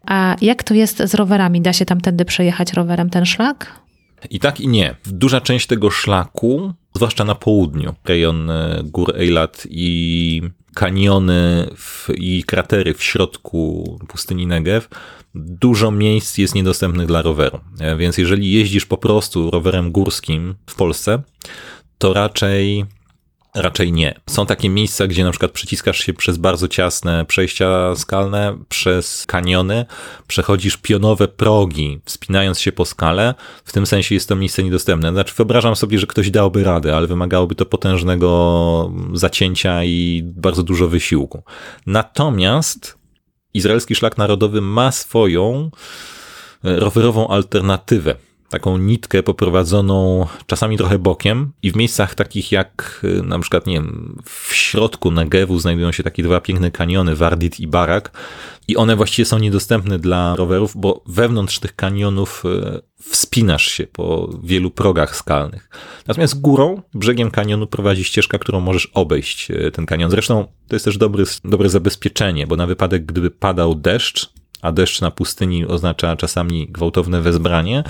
[0.06, 1.60] A jak to jest z rowerami?
[1.60, 3.80] Da się tamtędy przejechać rowerem ten szlak?
[4.30, 4.94] I tak i nie.
[5.06, 8.50] Duża część tego szlaku, zwłaszcza na południu, rejon
[8.84, 10.42] gór Eilat i
[10.74, 14.88] kaniony w, i kratery w środku pustyni Negev,
[15.34, 17.60] dużo miejsc jest niedostępnych dla roweru.
[17.80, 21.22] E, więc jeżeli jeździsz po prostu rowerem górskim w Polsce,
[21.98, 22.84] to raczej
[23.54, 24.20] Raczej nie.
[24.30, 29.86] Są takie miejsca, gdzie na przykład przyciskasz się przez bardzo ciasne przejścia skalne, przez kaniony,
[30.26, 33.34] przechodzisz pionowe progi, wspinając się po skale.
[33.64, 35.12] W tym sensie jest to miejsce niedostępne.
[35.12, 40.88] Znaczy, wyobrażam sobie, że ktoś dałby radę, ale wymagałoby to potężnego zacięcia i bardzo dużo
[40.88, 41.42] wysiłku.
[41.86, 42.98] Natomiast
[43.54, 45.70] izraelski szlak narodowy ma swoją
[46.62, 48.14] rowerową alternatywę
[48.54, 53.74] taką nitkę poprowadzoną czasami trochę bokiem i w miejscach takich jak y, na przykład, nie
[53.74, 58.12] wiem, w środku Negevu znajdują się takie dwa piękne kaniony, Wardit i Barak
[58.68, 62.80] i one właściwie są niedostępne dla rowerów, bo wewnątrz tych kanionów y,
[63.10, 65.70] wspinasz się po wielu progach skalnych.
[66.06, 70.10] Natomiast górą, brzegiem kanionu prowadzi ścieżka, którą możesz obejść y, ten kanion.
[70.10, 74.32] Zresztą to jest też dobry, dobre zabezpieczenie, bo na wypadek, gdyby padał deszcz,
[74.62, 77.84] a deszcz na pustyni oznacza czasami gwałtowne wezbranie,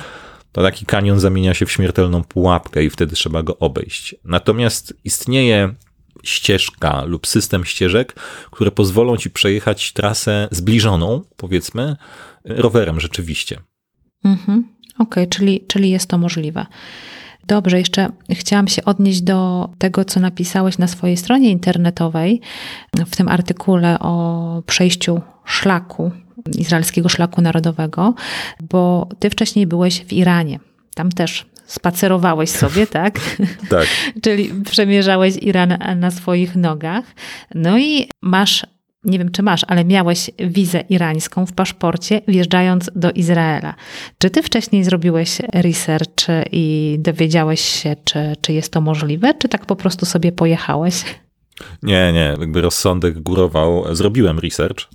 [0.54, 4.14] to taki kanion zamienia się w śmiertelną pułapkę i wtedy trzeba go obejść.
[4.24, 5.74] Natomiast istnieje
[6.22, 8.14] ścieżka lub system ścieżek,
[8.50, 11.96] które pozwolą ci przejechać trasę zbliżoną, powiedzmy,
[12.44, 13.60] rowerem rzeczywiście.
[14.24, 14.68] Mhm.
[14.94, 16.66] Okej, okay, czyli, czyli jest to możliwe.
[17.46, 22.40] Dobrze, jeszcze chciałam się odnieść do tego, co napisałeś na swojej stronie internetowej,
[23.06, 26.10] w tym artykule o przejściu szlaku
[26.58, 28.14] izraelskiego szlaku narodowego,
[28.70, 30.60] bo ty wcześniej byłeś w Iranie.
[30.94, 33.20] Tam też spacerowałeś sobie, tak?
[33.70, 33.86] tak.
[34.22, 37.04] Czyli przemierzałeś Iran na swoich nogach.
[37.54, 38.66] No i masz,
[39.04, 43.74] nie wiem czy masz, ale miałeś wizę irańską w paszporcie, wjeżdżając do Izraela.
[44.18, 49.66] Czy ty wcześniej zrobiłeś research i dowiedziałeś się, czy, czy jest to możliwe, czy tak
[49.66, 51.04] po prostu sobie pojechałeś?
[51.82, 53.94] Nie, nie, jakby rozsądek górował.
[53.94, 54.88] Zrobiłem research.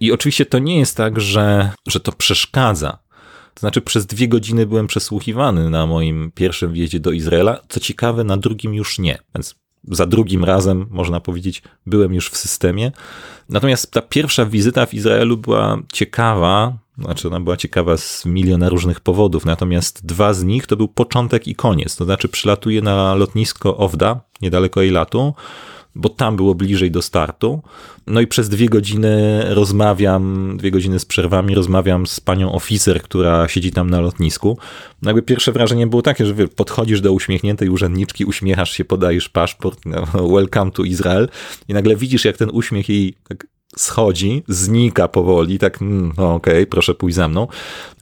[0.00, 2.98] I oczywiście to nie jest tak, że, że to przeszkadza.
[3.54, 7.60] To znaczy, przez dwie godziny byłem przesłuchiwany na moim pierwszym wjeździe do Izraela.
[7.68, 9.18] Co ciekawe, na drugim już nie.
[9.34, 12.92] Więc za drugim razem, można powiedzieć, byłem już w systemie.
[13.48, 19.00] Natomiast ta pierwsza wizyta w Izraelu była ciekawa, znaczy ona była ciekawa z miliona różnych
[19.00, 21.96] powodów, natomiast dwa z nich to był początek i koniec.
[21.96, 25.34] To znaczy, przylatuję na lotnisko Owda, niedaleko Eilatu,
[25.94, 27.62] bo tam było bliżej do startu.
[28.06, 33.48] No i przez dwie godziny rozmawiam, dwie godziny z przerwami rozmawiam z panią oficer, która
[33.48, 34.58] siedzi tam na lotnisku.
[35.02, 39.80] No jakby pierwsze wrażenie było takie, że podchodzisz do uśmiechniętej urzędniczki, uśmiechasz się, podajesz paszport,
[39.86, 41.28] no, welcome to Israel
[41.68, 46.54] i nagle widzisz, jak ten uśmiech jej tak schodzi, znika powoli, tak, mm, no okej,
[46.54, 47.48] okay, proszę pójść za mną.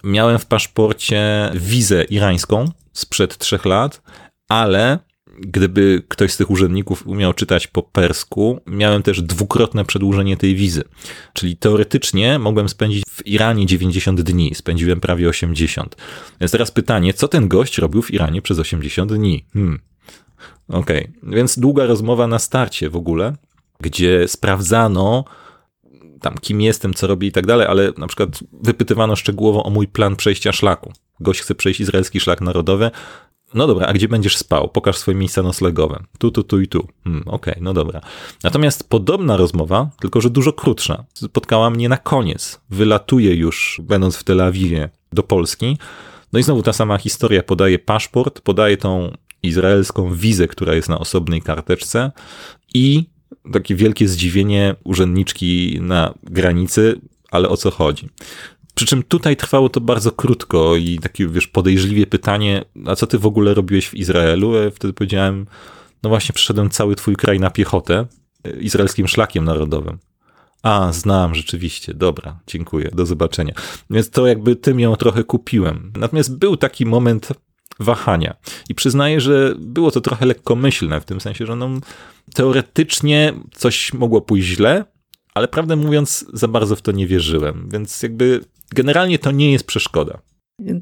[0.05, 4.03] Miałem w paszporcie wizę irańską sprzed trzech lat,
[4.49, 4.99] ale
[5.41, 10.85] gdyby ktoś z tych urzędników umiał czytać po persku, miałem też dwukrotne przedłużenie tej wizy.
[11.33, 15.97] Czyli teoretycznie mogłem spędzić w Iranie 90 dni, spędziłem prawie 80.
[16.41, 19.45] Więc teraz pytanie, co ten gość robił w Iranie przez 80 dni?
[19.53, 19.81] Hmm.
[20.69, 21.35] Okej, okay.
[21.35, 23.37] więc długa rozmowa na starcie w ogóle,
[23.81, 25.25] gdzie sprawdzano
[26.21, 29.89] tam kim jestem, co robię i tak dalej, ale na przykład wypytywano szczegółowo o mój
[29.89, 30.93] plan przejścia szlaku.
[31.21, 32.91] Gość chce przejść izraelski szlak narodowy,
[33.55, 34.69] no dobra, a gdzie będziesz spał?
[34.69, 36.03] Pokaż swoje miejsca noclegowe.
[36.19, 36.89] Tu, tu, tu i tu.
[37.05, 38.01] Hmm, Okej, okay, no dobra.
[38.45, 42.61] Natomiast podobna rozmowa, tylko że dużo krótsza, spotkała mnie na koniec.
[42.71, 45.79] Wylatuję już, będąc w Tel Awiwie, do Polski.
[46.33, 47.43] No i znowu ta sama historia.
[47.43, 52.13] Podaję paszport, podaję tą izraelską wizę, która jest na osobnej karteczce
[52.75, 53.05] i
[53.53, 58.09] takie wielkie zdziwienie urzędniczki na granicy, ale o co chodzi?
[58.79, 63.19] Przy czym tutaj trwało to bardzo krótko i takie, wiesz, podejrzliwie pytanie, a co ty
[63.19, 64.55] w ogóle robiłeś w Izraelu?
[64.55, 65.47] Ja wtedy powiedziałem,
[66.03, 68.07] no właśnie, przeszedłem cały twój kraj na piechotę,
[68.45, 69.99] e, izraelskim szlakiem narodowym.
[70.63, 71.95] A, znam, rzeczywiście.
[71.95, 73.55] Dobra, dziękuję, do zobaczenia.
[73.91, 75.93] Więc to jakby tym ją trochę kupiłem.
[75.97, 77.29] Natomiast był taki moment
[77.81, 78.37] wahania.
[78.69, 81.71] I przyznaję, że było to trochę lekkomyślne, w tym sensie, że no,
[82.35, 84.85] teoretycznie coś mogło pójść źle,
[85.35, 87.69] ale prawdę mówiąc, za bardzo w to nie wierzyłem.
[87.73, 88.41] Więc jakby
[88.75, 90.19] generalnie to nie jest przeszkoda.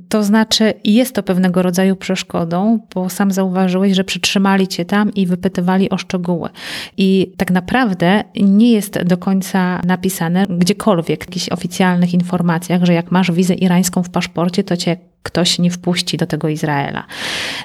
[0.08, 5.26] To znaczy, jest to pewnego rodzaju przeszkodą, bo sam zauważyłeś, że przytrzymali cię tam i
[5.26, 6.48] wypytywali o szczegóły.
[6.96, 13.10] I tak naprawdę nie jest do końca napisane gdziekolwiek w jakichś oficjalnych informacjach, że jak
[13.10, 17.06] masz wizę irańską w paszporcie, to cię ktoś nie wpuści do tego Izraela.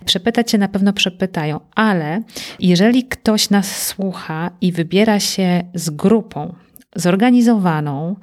[0.05, 2.23] Przepytać się na pewno przepytają, ale
[2.59, 6.55] jeżeli ktoś nas słucha i wybiera się z grupą,
[6.95, 8.15] zorganizowaną,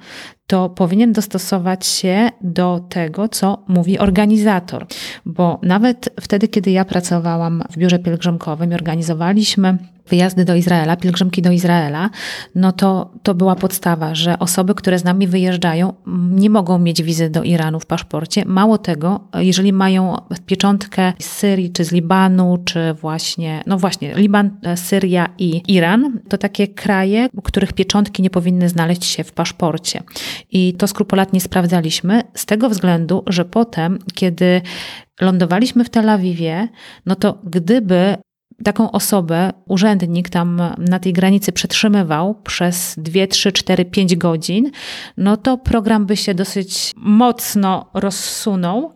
[0.49, 4.85] to powinien dostosować się do tego, co mówi organizator.
[5.25, 9.77] Bo nawet wtedy, kiedy ja pracowałam w biurze pielgrzymkowym i organizowaliśmy
[10.09, 12.09] wyjazdy do Izraela, pielgrzymki do Izraela,
[12.55, 15.93] no to to była podstawa, że osoby, które z nami wyjeżdżają,
[16.31, 18.45] nie mogą mieć wizy do Iranu w paszporcie.
[18.45, 24.49] Mało tego, jeżeli mają pieczątkę z Syrii, czy z Libanu, czy właśnie, no właśnie, Liban,
[24.75, 30.03] Syria i Iran, to takie kraje, których pieczątki nie powinny znaleźć się w paszporcie.
[30.51, 34.61] I to skrupulatnie sprawdzaliśmy z tego względu, że potem, kiedy
[35.21, 36.67] lądowaliśmy w Tel Awiwie,
[37.05, 38.17] no to gdyby
[38.63, 44.71] taką osobę urzędnik tam na tej granicy przetrzymywał przez 2, 3, 4, 5 godzin,
[45.17, 48.93] no to program by się dosyć mocno rozsunął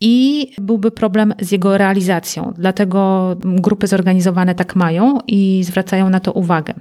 [0.00, 2.52] i byłby problem z jego realizacją.
[2.56, 6.74] Dlatego grupy zorganizowane tak mają i zwracają na to uwagę.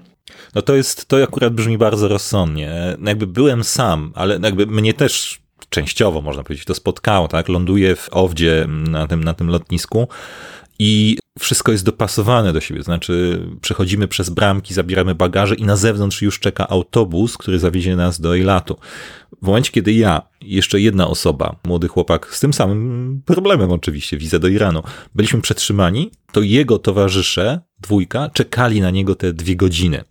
[0.56, 2.96] No to jest, to akurat brzmi bardzo rozsądnie.
[3.00, 7.50] No jakby byłem sam, ale jakby mnie też częściowo, można powiedzieć, to spotkało, tak?
[7.50, 10.08] Ląduję w Owdzie na tym, na tym lotnisku
[10.80, 12.84] i wszystko jest dopasowane do siebie.
[12.84, 18.22] Znaczy, przechodzimy przez bramki, zabieramy bagaże i na zewnątrz już czeka autobus, który zawiezie nas
[18.22, 18.78] do Eilatu.
[19.42, 24.40] W momencie, kiedy ja, jeszcze jedna osoba, młody chłopak z tym samym problemem oczywiście, wizę
[24.40, 24.84] do Iranu,
[25.16, 30.04] byliśmy przetrzymani, to jego towarzysze, dwójka, czekali na niego te dwie godziny.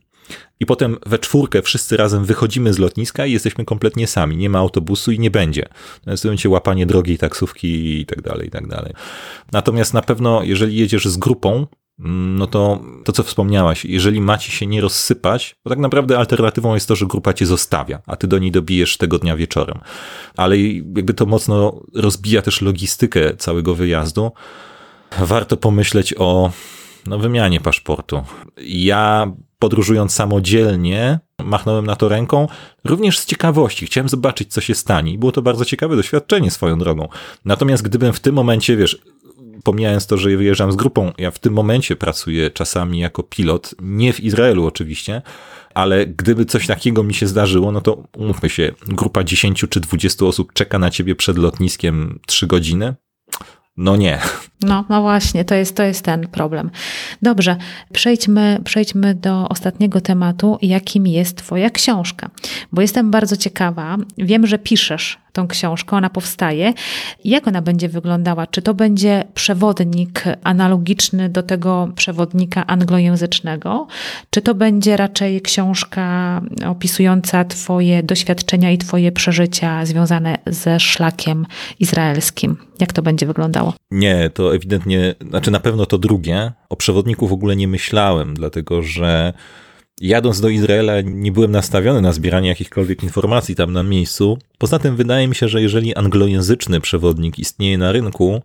[0.61, 4.37] I potem we czwórkę wszyscy razem wychodzimy z lotniska i jesteśmy kompletnie sami.
[4.37, 5.69] Nie ma autobusu i nie będzie.
[6.05, 8.93] To jest momencie łapanie drogiej taksówki i tak dalej, i tak dalej.
[9.53, 11.67] Natomiast na pewno, jeżeli jedziesz z grupą,
[11.99, 16.75] mm, no to to, co wspomniałaś, jeżeli macie się nie rozsypać, bo tak naprawdę alternatywą
[16.75, 19.79] jest to, że grupa cię zostawia, a ty do niej dobijesz tego dnia wieczorem.
[20.37, 24.33] Ale jakby to mocno rozbija też logistykę całego wyjazdu.
[25.19, 26.53] Warto pomyśleć o
[27.07, 28.23] no, wymianie paszportu.
[28.67, 29.33] Ja
[29.65, 32.49] podróżując samodzielnie, machnąłem na to ręką,
[32.85, 33.87] również z ciekawości.
[33.87, 35.13] Chciałem zobaczyć, co się stanie.
[35.13, 37.09] I było to bardzo ciekawe doświadczenie swoją drogą.
[37.45, 38.99] Natomiast gdybym w tym momencie, wiesz,
[39.63, 44.13] pomijając to, że wyjeżdżam z grupą, ja w tym momencie pracuję czasami jako pilot, nie
[44.13, 45.23] w Izraelu oczywiście,
[45.75, 50.27] ale gdyby coś takiego mi się zdarzyło, no to umówmy się, grupa 10 czy 20
[50.27, 52.95] osób czeka na ciebie przed lotniskiem 3 godziny.
[53.77, 54.21] No nie.
[54.65, 56.71] No, no właśnie, to jest, to jest ten problem.
[57.23, 57.57] Dobrze,
[57.93, 62.31] przejdźmy, przejdźmy do ostatniego tematu, jakim jest Twoja książka.
[62.73, 63.97] Bo jestem bardzo ciekawa.
[64.19, 66.73] Wiem, że piszesz tą książkę, ona powstaje.
[67.25, 68.47] Jak ona będzie wyglądała?
[68.47, 73.87] Czy to będzie przewodnik analogiczny do tego przewodnika anglojęzycznego?
[74.31, 81.47] Czy to będzie raczej książka opisująca Twoje doświadczenia i Twoje przeżycia związane ze szlakiem
[81.81, 82.57] izraelskim?
[82.81, 83.75] Jak to będzie wyglądało?
[83.91, 86.53] Nie, to ewidentnie, znaczy na pewno to drugie.
[86.69, 89.33] O przewodniku w ogóle nie myślałem, dlatego że
[90.01, 94.39] jadąc do Izraela nie byłem nastawiony na zbieranie jakichkolwiek informacji tam na miejscu.
[94.59, 98.43] Poza tym wydaje mi się, że jeżeli anglojęzyczny przewodnik istnieje na rynku,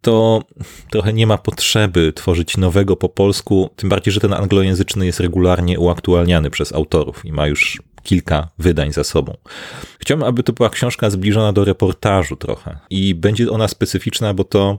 [0.00, 0.42] to
[0.90, 5.80] trochę nie ma potrzeby tworzyć nowego po polsku, tym bardziej, że ten anglojęzyczny jest regularnie
[5.80, 9.36] uaktualniany przez autorów i ma już kilka wydań za sobą.
[9.98, 14.78] Chciałbym, aby to była książka zbliżona do reportażu trochę i będzie ona specyficzna, bo to,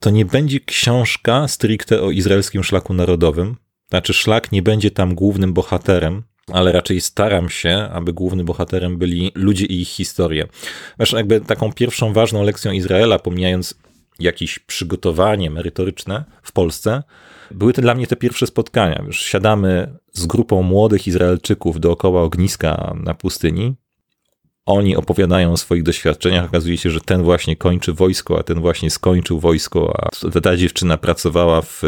[0.00, 3.56] to nie będzie książka stricte o izraelskim szlaku narodowym,
[3.90, 6.22] znaczy, szlak nie będzie tam głównym bohaterem,
[6.52, 10.46] ale raczej staram się, aby głównym bohaterem byli ludzie i ich historie.
[10.98, 13.74] Wiesz, jakby taką pierwszą ważną lekcją Izraela, pomijając
[14.18, 17.02] jakieś przygotowanie merytoryczne w Polsce,
[17.50, 19.02] były to dla mnie te pierwsze spotkania.
[19.06, 23.74] Już siadamy z grupą młodych Izraelczyków dookoła ogniska na pustyni.
[24.70, 26.44] Oni opowiadają o swoich doświadczeniach.
[26.44, 29.94] Okazuje się, że ten właśnie kończy wojsko, a ten właśnie skończył wojsko,
[30.34, 31.82] a ta dziewczyna pracowała w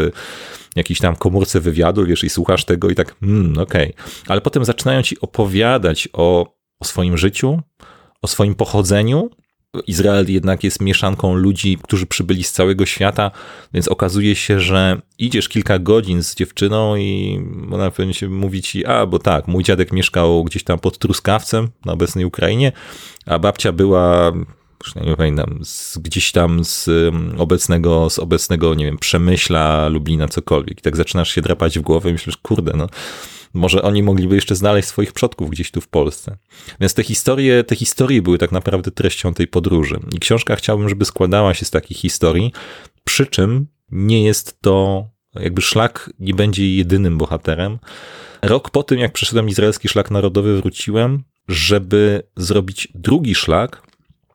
[0.75, 3.93] jakiejś tam komórce wywiadu, wiesz, i słuchasz tego i tak, hmm, okej.
[3.93, 4.03] Okay.
[4.27, 7.61] Ale potem zaczynają ci opowiadać o, o swoim życiu,
[8.21, 9.29] o swoim pochodzeniu
[9.87, 13.31] Izrael jednak jest mieszanką ludzi, którzy przybyli z całego świata,
[13.73, 17.39] więc okazuje się, że idziesz kilka godzin z dziewczyną i
[17.71, 21.69] ona pewnie się mówi ci, a bo tak, mój dziadek mieszkał gdzieś tam pod Truskawcem
[21.85, 22.71] na obecnej Ukrainie,
[23.25, 24.31] a babcia była
[24.83, 26.89] już nie pamiętam, z, gdzieś tam z
[27.37, 30.79] obecnego, z obecnego, nie wiem, Przemyśla, Lublina, cokolwiek.
[30.79, 32.87] I tak zaczynasz się drapać w głowę i myślisz, kurde, no
[33.53, 36.37] może oni mogliby jeszcze znaleźć swoich przodków gdzieś tu w Polsce.
[36.79, 39.99] Więc te historie, te historie były tak naprawdę treścią tej podróży.
[40.15, 42.51] I książka chciałbym, żeby składała się z takich historii,
[43.03, 47.79] przy czym nie jest to, jakby szlak nie będzie jedynym bohaterem.
[48.41, 53.81] Rok po tym, jak przeszedłem izraelski szlak narodowy, wróciłem, żeby zrobić drugi szlak.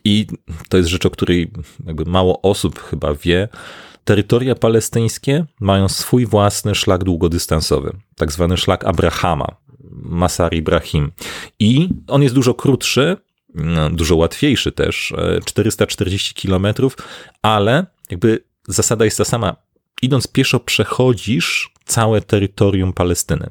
[0.04, 0.26] I
[0.68, 1.50] to jest rzecz, o której
[1.86, 3.48] jakby mało osób chyba wie
[4.08, 9.56] terytoria palestyńskie mają swój własny szlak długodystansowy, tak zwany szlak Abrahama,
[9.90, 11.12] Masar Ibrahim.
[11.58, 13.16] I on jest dużo krótszy,
[13.54, 16.96] no, dużo łatwiejszy też, 440 e, kilometrów,
[17.42, 19.56] ale jakby zasada jest ta sama.
[20.02, 23.50] Idąc pieszo przechodzisz całe terytorium Palestyny.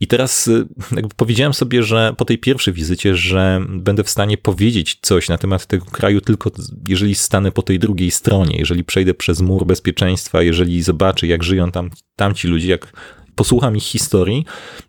[0.00, 4.38] I teraz y, jakby powiedziałem sobie, że po tej pierwszej wizycie, że będę w stanie
[4.38, 6.50] powiedzieć coś na temat tego kraju tylko
[6.88, 11.70] jeżeli stanę po tej drugiej stronie, jeżeli przejdę przez mur bezpieczeństwa, jeżeli zobaczę, jak żyją
[11.70, 12.92] tam tamci ludzie, jak
[13.34, 14.44] posłucham ich historii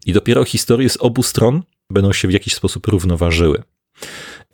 [0.06, 3.64] i dopiero historie z obu stron będą się w jakiś sposób równoważyły.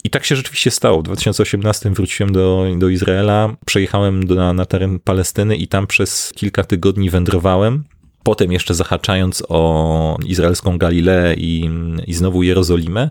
[0.04, 1.00] I tak się rzeczywiście stało.
[1.00, 6.32] W 2018 wróciłem do, do Izraela, przejechałem do, na, na teren Palestyny i tam przez
[6.36, 7.84] kilka tygodni wędrowałem
[8.30, 11.70] potem jeszcze zahaczając o izraelską Galileę i,
[12.08, 13.10] i znowu Jerozolimę.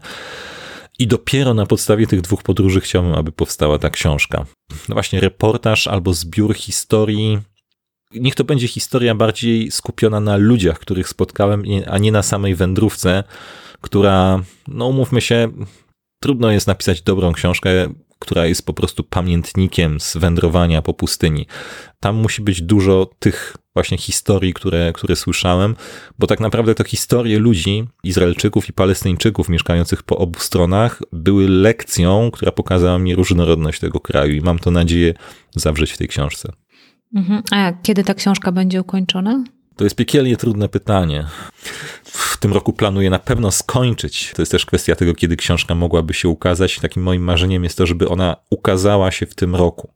[0.98, 4.46] I dopiero na podstawie tych dwóch podróży chciałbym, aby powstała ta książka.
[4.88, 7.38] No właśnie, reportaż albo zbiór historii.
[8.14, 13.24] Niech to będzie historia bardziej skupiona na ludziach, których spotkałem, a nie na samej wędrówce,
[13.80, 15.48] która, no umówmy się,
[16.22, 17.70] trudno jest napisać dobrą książkę,
[18.18, 21.46] która jest po prostu pamiętnikiem z wędrowania po pustyni.
[22.00, 25.76] Tam musi być dużo tych właśnie historii, które, które słyszałem,
[26.18, 32.30] bo tak naprawdę to historie ludzi, Izraelczyków i Palestyńczyków mieszkających po obu stronach, były lekcją,
[32.30, 35.14] która pokazała mi różnorodność tego kraju i mam to nadzieję
[35.56, 36.52] zawrzeć w tej książce.
[37.14, 37.42] Mhm.
[37.50, 39.44] A kiedy ta książka będzie ukończona?
[39.76, 41.24] To jest piekielnie trudne pytanie.
[42.04, 44.32] W tym roku planuję na pewno skończyć.
[44.36, 46.78] To jest też kwestia tego, kiedy książka mogłaby się ukazać.
[46.80, 49.92] Takim moim marzeniem jest to, żeby ona ukazała się w tym roku.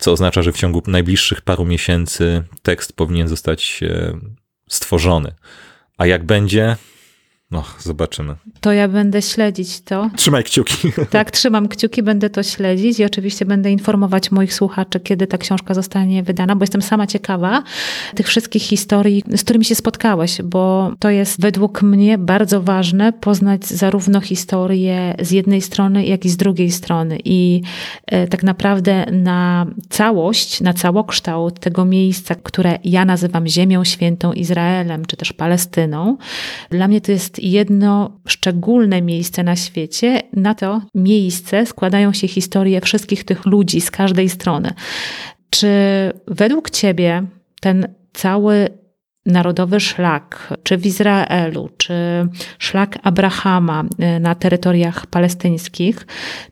[0.00, 4.18] Co oznacza, że w ciągu najbliższych paru miesięcy tekst powinien zostać e,
[4.68, 5.34] stworzony.
[5.98, 6.76] A jak będzie,
[7.50, 8.34] no, zobaczymy.
[8.60, 10.10] To ja będę śledzić to.
[10.16, 10.76] Trzymaj kciuki.
[11.10, 15.74] Tak, trzymam kciuki, będę to śledzić i oczywiście będę informować moich słuchaczy, kiedy ta książka
[15.74, 17.62] zostanie wydana, bo jestem sama ciekawa
[18.14, 23.66] tych wszystkich historii, z którymi się spotkałeś, bo to jest według mnie bardzo ważne poznać
[23.66, 27.18] zarówno historię z jednej strony, jak i z drugiej strony.
[27.24, 27.62] I
[28.06, 35.06] e, tak naprawdę na całość, na całokształt tego miejsca, które ja nazywam Ziemią Świętą Izraelem,
[35.06, 36.16] czy też Palestyną,
[36.70, 40.22] dla mnie to jest jedno szczególne miejsce na świecie.
[40.32, 44.72] Na to miejsce składają się historie wszystkich tych ludzi z każdej strony.
[45.50, 45.68] Czy
[46.26, 47.26] według Ciebie
[47.60, 48.68] ten cały
[49.26, 51.94] narodowy szlak, czy w Izraelu, czy
[52.58, 53.84] szlak Abrahama
[54.16, 56.06] y, na terytoriach palestyńskich,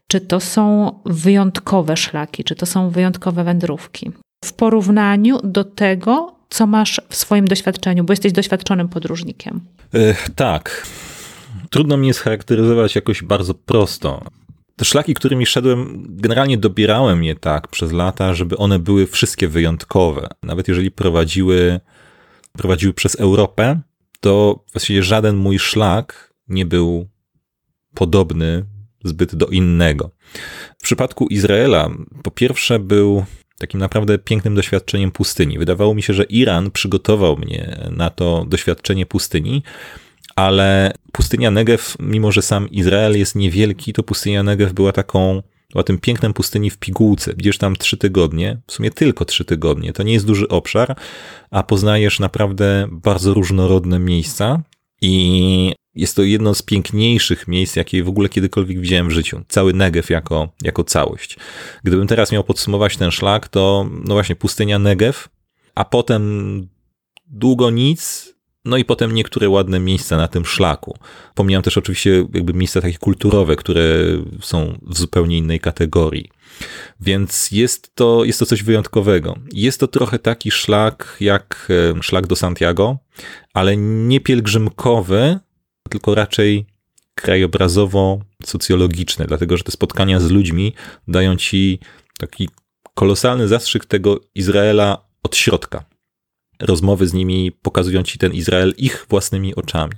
[0.07, 4.11] czy to są wyjątkowe szlaki, czy to są wyjątkowe wędrówki?
[4.45, 9.61] W porównaniu do tego, co masz w swoim doświadczeniu, bo jesteś doświadczonym podróżnikiem.
[9.93, 10.87] Yy, tak.
[11.71, 14.25] Trudno mi jest charakteryzować jakoś bardzo prosto.
[14.77, 20.29] Te szlaki, którymi szedłem, generalnie dobierałem je tak przez lata, żeby one były wszystkie wyjątkowe.
[20.43, 21.81] Nawet jeżeli prowadziły,
[22.53, 23.81] prowadziły przez Europę,
[24.21, 27.09] to właściwie żaden mój szlak nie był
[27.95, 28.65] podobny
[29.05, 30.11] zbyt do innego.
[30.79, 31.91] W przypadku Izraela,
[32.23, 33.25] po pierwsze, był
[33.59, 35.59] takim naprawdę pięknym doświadczeniem pustyni.
[35.59, 39.63] Wydawało mi się, że Iran przygotował mnie na to doświadczenie pustyni,
[40.37, 45.43] ale pustynia Negev, mimo że sam Izrael jest niewielki, to pustynia Negev była taką
[45.73, 47.35] była tym pięknem pustyni w pigułce.
[47.37, 49.93] Widzisz tam trzy tygodnie, w sumie tylko trzy tygodnie.
[49.93, 50.97] To nie jest duży obszar,
[51.51, 54.63] a poznajesz naprawdę bardzo różnorodne miejsca
[55.01, 59.43] i jest to jedno z piękniejszych miejsc, jakie w ogóle kiedykolwiek widziałem w życiu.
[59.49, 61.37] Cały Negev jako, jako całość.
[61.85, 65.29] Gdybym teraz miał podsumować ten szlak, to no właśnie pustynia Negev,
[65.75, 66.23] a potem
[67.27, 68.35] długo nic,
[68.65, 70.99] no i potem niektóre ładne miejsca na tym szlaku.
[71.35, 73.83] Pomijam też oczywiście jakby miejsca takie kulturowe, które
[74.41, 76.31] są w zupełnie innej kategorii.
[77.01, 79.39] Więc jest to, jest to coś wyjątkowego.
[79.53, 81.69] Jest to trochę taki szlak jak
[82.01, 82.99] szlak do Santiago,
[83.55, 85.39] ale nie pielgrzymkowy,
[85.89, 86.67] tylko raczej
[87.21, 90.75] krajobrazowo-socjologiczne, dlatego że te spotkania z ludźmi
[91.09, 91.79] dają ci
[92.19, 92.49] taki
[92.95, 95.85] kolosalny zastrzyk tego Izraela od środka.
[96.61, 99.95] Rozmowy z nimi pokazują ci ten Izrael ich własnymi oczami.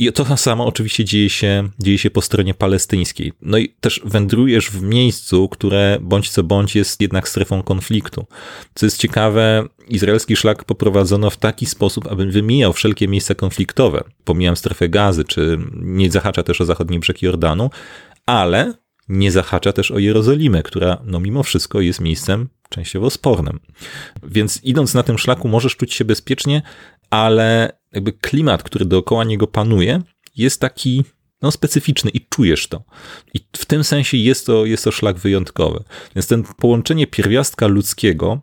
[0.00, 3.32] I to samo oczywiście dzieje się, dzieje się po stronie palestyńskiej.
[3.42, 8.26] No i też wędrujesz w miejscu, które bądź co bądź jest jednak strefą konfliktu.
[8.74, 14.04] Co jest ciekawe, izraelski szlak poprowadzono w taki sposób, aby wymijał wszelkie miejsca konfliktowe.
[14.24, 17.70] Pomijam strefę gazy, czy nie zahacza też o zachodni brzeg Jordanu,
[18.26, 18.74] ale
[19.08, 23.60] nie zahacza też o Jerozolimę, która no mimo wszystko jest miejscem częściowo spornym.
[24.22, 26.62] Więc idąc na tym szlaku możesz czuć się bezpiecznie,
[27.10, 30.02] ale jakby klimat, który dookoła niego panuje,
[30.36, 31.04] jest taki
[31.42, 32.84] no, specyficzny i czujesz to.
[33.34, 35.84] I w tym sensie jest to, jest to szlak wyjątkowy.
[36.16, 38.40] Więc ten połączenie pierwiastka ludzkiego,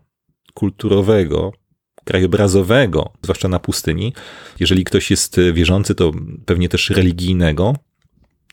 [0.54, 1.54] kulturowego,
[2.06, 4.14] krajobrazowego, zwłaszcza na pustyni,
[4.60, 6.12] jeżeli ktoś jest wierzący, to
[6.46, 7.76] pewnie też religijnego,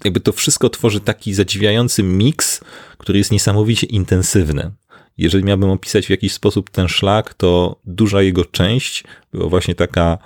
[0.05, 2.61] jakby to wszystko tworzy taki zadziwiający miks,
[2.99, 4.71] który jest niesamowicie intensywny.
[5.19, 10.19] Jeżeli miałbym opisać w jakiś sposób ten szlak, to duża jego część była właśnie taka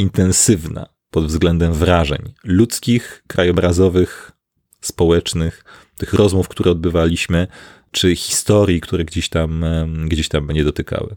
[0.00, 4.32] intensywna pod względem wrażeń ludzkich, krajobrazowych,
[4.80, 5.64] społecznych,
[5.96, 7.46] tych rozmów, które odbywaliśmy,
[7.90, 9.64] czy historii, które gdzieś tam,
[10.08, 11.16] gdzieś tam mnie dotykały.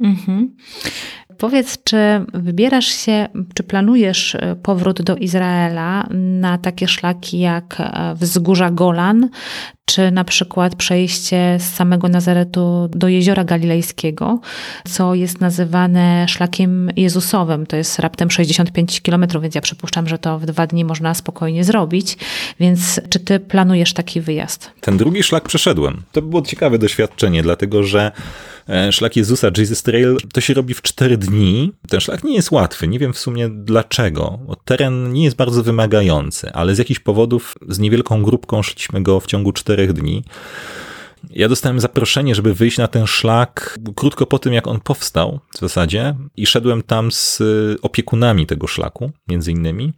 [0.00, 0.56] Mhm.
[1.38, 1.96] Powiedz, czy
[2.34, 6.08] wybierasz się, czy planujesz e, powrót do Izraela
[6.40, 9.28] na takie szlaki jak e, wzgórza Golan,
[9.90, 14.40] czy na przykład przejście z samego Nazaretu do jeziora galilejskiego,
[14.88, 17.66] co jest nazywane szlakiem Jezusowym.
[17.66, 21.64] To jest raptem 65 km, więc ja przypuszczam, że to w dwa dni można spokojnie
[21.64, 22.16] zrobić.
[22.60, 24.70] Więc czy ty planujesz taki wyjazd?
[24.80, 26.02] Ten drugi szlak przeszedłem.
[26.12, 28.12] To było ciekawe doświadczenie, dlatego że
[28.70, 31.72] E, szlak Jezusa, Jesus Trail, to się robi w 4 dni.
[31.88, 34.38] Ten szlak nie jest łatwy, nie wiem w sumie dlaczego.
[34.64, 39.26] Teren nie jest bardzo wymagający, ale z jakichś powodów z niewielką grupką szliśmy go w
[39.26, 40.24] ciągu 4 dni.
[41.30, 45.58] Ja dostałem zaproszenie, żeby wyjść na ten szlak krótko po tym, jak on powstał w
[45.58, 47.42] zasadzie i szedłem tam z
[47.82, 49.92] opiekunami tego szlaku, między innymi.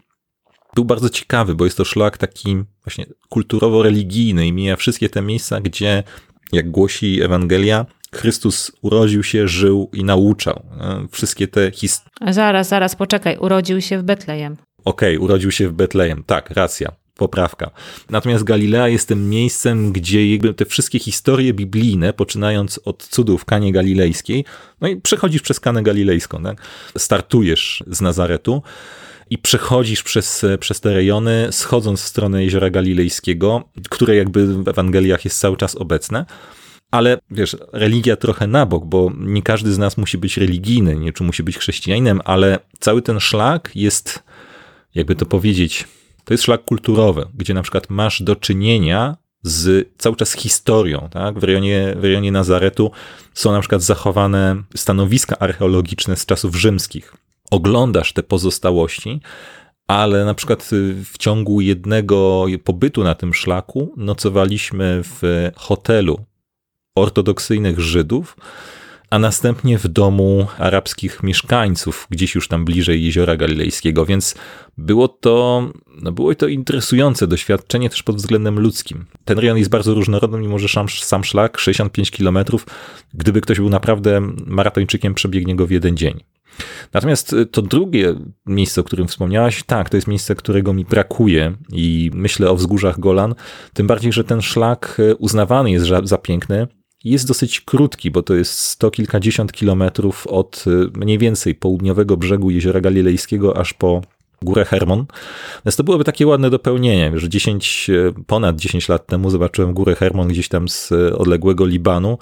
[0.74, 5.60] Był bardzo ciekawy, bo jest to szlak taki właśnie kulturowo-religijny i mija wszystkie te miejsca,
[5.60, 6.02] gdzie,
[6.52, 10.62] jak głosi Ewangelia, Chrystus urodził się, żył i nauczał.
[11.10, 12.32] Wszystkie te historie.
[12.32, 13.36] Zaraz, zaraz, poczekaj.
[13.38, 14.56] Urodził się w Betlejem.
[14.84, 16.24] Okej, okay, urodził się w Betlejem.
[16.26, 16.92] Tak, racja.
[17.22, 17.70] Poprawka.
[18.10, 23.44] Natomiast Galilea jest tym miejscem, gdzie jakby te wszystkie historie biblijne, poczynając od cudów w
[23.44, 24.44] Kanie Galilejskiej,
[24.80, 26.62] no i przechodzisz przez Kanę Galilejską, tak?
[26.98, 28.62] startujesz z Nazaretu
[29.30, 35.24] i przechodzisz przez, przez te rejony, schodząc w stronę Jeziora Galilejskiego, które jakby w Ewangeliach
[35.24, 36.26] jest cały czas obecne
[36.90, 41.12] ale wiesz, religia trochę na bok, bo nie każdy z nas musi być religijny, nie
[41.12, 44.22] czy musi być chrześcijaninem, ale cały ten szlak jest,
[44.94, 45.88] jakby to powiedzieć,
[46.24, 51.08] to jest szlak kulturowy, gdzie na przykład masz do czynienia z cały czas historią.
[51.10, 51.38] Tak?
[51.38, 52.90] W, rejonie, w rejonie Nazaretu
[53.34, 57.16] są na przykład zachowane stanowiska archeologiczne z czasów rzymskich.
[57.50, 59.20] Oglądasz te pozostałości,
[59.86, 60.70] ale na przykład
[61.12, 66.24] w ciągu jednego pobytu na tym szlaku nocowaliśmy w hotelu
[66.96, 68.36] ortodoksyjnych Żydów,
[69.12, 74.34] a następnie w domu arabskich mieszkańców, gdzieś już tam bliżej jeziora galilejskiego, więc
[74.78, 75.68] było to,
[76.02, 79.04] no było to interesujące doświadczenie też pod względem ludzkim.
[79.24, 82.38] Ten rejon jest bardzo różnorodny, mimo że sam, sam szlak, 65 km,
[83.14, 86.20] gdyby ktoś był naprawdę maratończykiem, przebiegnie go w jeden dzień.
[86.92, 88.14] Natomiast to drugie
[88.46, 93.00] miejsce, o którym wspomniałaś, tak, to jest miejsce, którego mi brakuje i myślę o wzgórzach
[93.00, 93.34] Golan,
[93.72, 96.66] tym bardziej, że ten szlak uznawany jest za piękny,
[97.04, 102.50] jest dosyć krótki, bo to jest sto kilkadziesiąt kilometrów od y, mniej więcej południowego brzegu
[102.50, 104.02] Jeziora Galilejskiego aż po
[104.42, 105.04] Górę Hermon.
[105.64, 109.94] Więc to byłoby takie ładne dopełnienie, że 10, y, ponad 10 lat temu zobaczyłem Górę
[109.94, 112.18] Hermon gdzieś tam z odległego Libanu,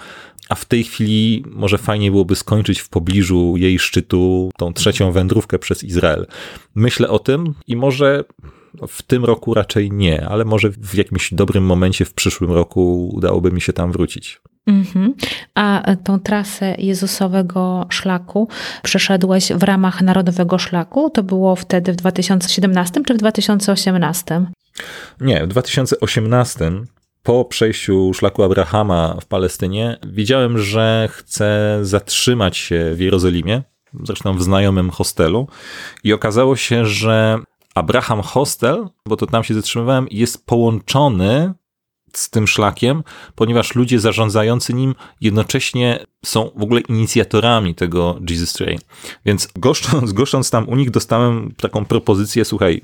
[0.49, 5.59] a w tej chwili może fajnie byłoby skończyć w pobliżu jej szczytu tą trzecią wędrówkę
[5.59, 6.27] przez Izrael.
[6.75, 8.25] Myślę o tym i może
[8.89, 13.53] w tym roku raczej nie, ale może w jakimś dobrym momencie w przyszłym roku udałoby
[13.53, 14.41] mi się tam wrócić.
[14.67, 15.15] Mhm.
[15.55, 18.49] A tą trasę Jezusowego szlaku
[18.83, 21.11] przeszedłeś w ramach Narodowego Szlaku?
[21.11, 24.47] To było wtedy w 2017 czy w 2018?
[25.21, 26.73] Nie, w 2018
[27.23, 33.63] po przejściu szlaku Abrahama w Palestynie wiedziałem, że chcę zatrzymać się w Jerozolimie,
[34.03, 35.49] zresztą w znajomym hostelu
[36.05, 37.39] i okazało się, że
[37.75, 41.55] Abraham Hostel, bo to tam się zatrzymywałem, jest połączony
[42.13, 43.03] z tym szlakiem,
[43.35, 48.79] ponieważ ludzie zarządzający nim jednocześnie są w ogóle inicjatorami tego Jesus Train.
[49.25, 52.83] Więc goszcząc, goszcząc tam u nich dostałem taką propozycję, słuchaj,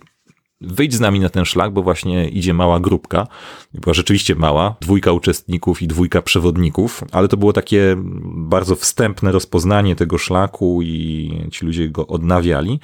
[0.61, 3.27] wyjdź z nami na ten szlak, bo właśnie idzie mała grupka.
[3.75, 7.97] Była rzeczywiście mała, dwójka uczestników i dwójka przewodników, ale to było takie
[8.27, 12.81] bardzo wstępne rozpoznanie tego szlaku i ci ludzie go odnawiali.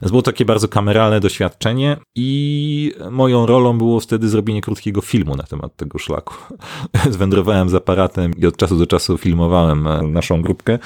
[0.00, 5.42] To było takie bardzo kameralne doświadczenie i moją rolą było wtedy zrobienie krótkiego filmu na
[5.42, 6.34] temat tego szlaku.
[7.10, 10.78] Zwędrowałem z aparatem i od czasu do czasu filmowałem naszą grupkę.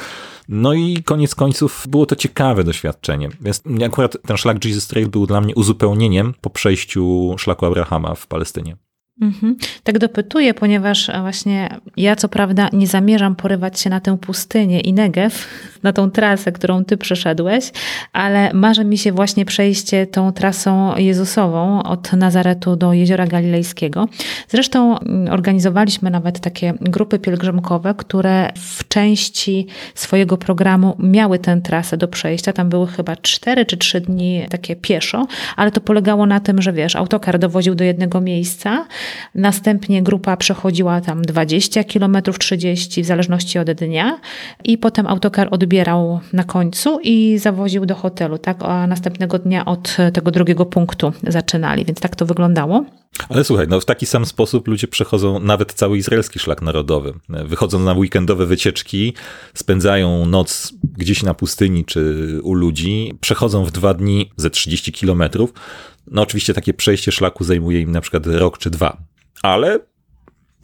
[0.53, 3.29] No i koniec końców było to ciekawe doświadczenie.
[3.41, 8.27] Więc akurat ten szlak Jesus Trail był dla mnie uzupełnieniem po przejściu szlaku Abrahama w
[8.27, 8.77] Palestynie.
[9.21, 9.57] Mhm.
[9.85, 14.93] Tak dopytuję, ponieważ właśnie ja co prawda nie zamierzam porywać się na tę pustynię i
[14.93, 15.37] Negev,
[15.83, 17.73] na tą trasę, którą ty przeszedłeś,
[18.13, 24.09] ale marzy mi się właśnie przejście tą trasą Jezusową od Nazaretu do Jeziora Galilejskiego.
[24.49, 31.97] Zresztą mm, organizowaliśmy nawet takie grupy pielgrzymkowe, które w części swojego programu miały tę trasę
[31.97, 32.53] do przejścia.
[32.53, 36.73] Tam były chyba cztery czy trzy dni takie pieszo, ale to polegało na tym, że
[36.73, 38.87] wiesz, autokar dowoził do jednego miejsca,
[39.35, 44.21] Następnie grupa przechodziła tam 20 km, 30 w zależności od dnia
[44.65, 48.57] i potem autokar odbierał na końcu i zawoził do hotelu, tak?
[48.63, 52.85] A następnego dnia od tego drugiego punktu zaczynali, więc tak to wyglądało.
[53.29, 57.13] Ale słuchaj, no w taki sam sposób ludzie przechodzą nawet cały izraelski szlak narodowy.
[57.29, 59.15] Wychodzą na weekendowe wycieczki,
[59.55, 65.53] spędzają noc gdzieś na pustyni czy u ludzi, przechodzą w dwa dni ze 30 kilometrów.
[66.07, 68.97] No oczywiście takie przejście szlaku zajmuje im na przykład rok czy dwa.
[69.43, 69.79] Ale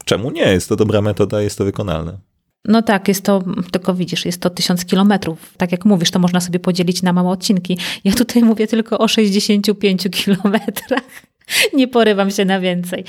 [0.05, 0.41] czemu nie?
[0.41, 2.17] Jest to dobra metoda, jest to wykonalne.
[2.65, 5.53] No tak, jest to, tylko widzisz, jest to tysiąc kilometrów.
[5.57, 7.77] Tak jak mówisz, to można sobie podzielić na małe odcinki.
[8.03, 11.03] Ja tutaj mówię tylko o 65 kilometrach.
[11.73, 13.03] Nie porywam się na więcej.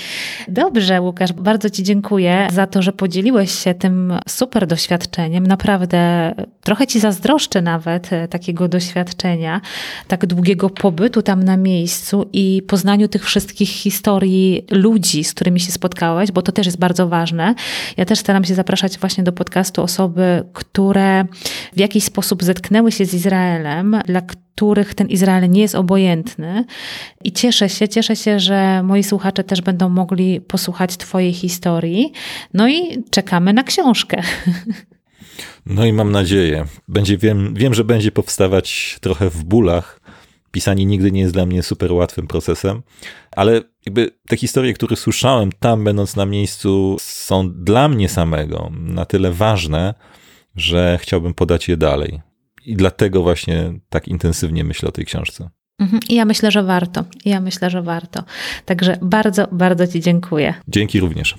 [0.49, 5.47] Dobrze, Łukasz, bardzo Ci dziękuję za to, że podzieliłeś się tym super doświadczeniem.
[5.47, 6.33] Naprawdę
[6.63, 9.61] trochę Ci zazdroszczę nawet e, takiego doświadczenia,
[10.09, 15.73] tak długiego pobytu tam na miejscu i poznaniu tych wszystkich historii ludzi, z którymi się
[15.73, 17.55] spotkałeś, bo to też jest bardzo ważne.
[17.97, 21.25] Ja też staram się zapraszać właśnie do podcastu osoby, które
[21.77, 24.48] w jakiś sposób zetknęły się z Izraelem, dla których
[24.95, 26.65] ten Izrael nie jest obojętny.
[27.25, 32.13] I cieszę się, cieszę się, że moi słuchacze też będą mogli posłuchać Twojej historii.
[32.55, 34.23] No i czekamy na książkę.
[35.67, 36.65] No i mam nadzieję.
[36.89, 40.01] Będzie, wiem, wiem, że będzie powstawać trochę w bólach.
[40.51, 42.83] Pisanie nigdy nie jest dla mnie super łatwym procesem,
[43.31, 49.05] ale jakby te historie, które słyszałem tam, będąc na miejscu, są dla mnie samego na
[49.05, 49.95] tyle ważne,
[50.57, 52.21] że chciałbym podać je dalej.
[52.67, 55.51] I dlatego właśnie tak intensywnie myślę o tej książce.
[55.79, 56.01] Mhm.
[56.09, 57.05] I ja myślę, że warto.
[57.25, 58.25] Ja myślę, że warto.
[58.65, 60.55] Także bardzo, bardzo Ci dziękuję.
[60.69, 61.35] Dzięki również.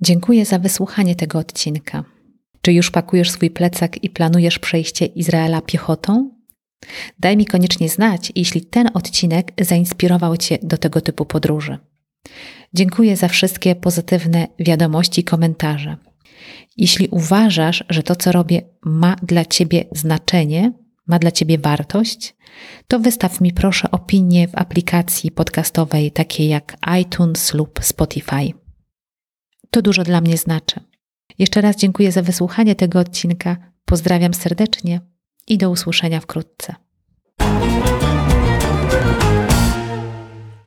[0.00, 2.04] Dziękuję za wysłuchanie tego odcinka.
[2.60, 6.30] Czy już pakujesz swój plecak i planujesz przejście Izraela piechotą?
[7.18, 11.78] Daj mi koniecznie znać, jeśli ten odcinek zainspirował Cię do tego typu podróży.
[12.74, 15.96] Dziękuję za wszystkie pozytywne wiadomości i komentarze.
[16.76, 20.72] Jeśli uważasz, że to, co robię, ma dla ciebie znaczenie,
[21.06, 22.36] ma dla ciebie wartość,
[22.88, 28.52] to wystaw mi proszę opinię w aplikacji podcastowej takiej jak iTunes lub Spotify.
[29.70, 30.80] To dużo dla mnie znaczy.
[31.38, 33.56] Jeszcze raz dziękuję za wysłuchanie tego odcinka.
[33.84, 35.00] Pozdrawiam serdecznie
[35.46, 36.74] i do usłyszenia wkrótce.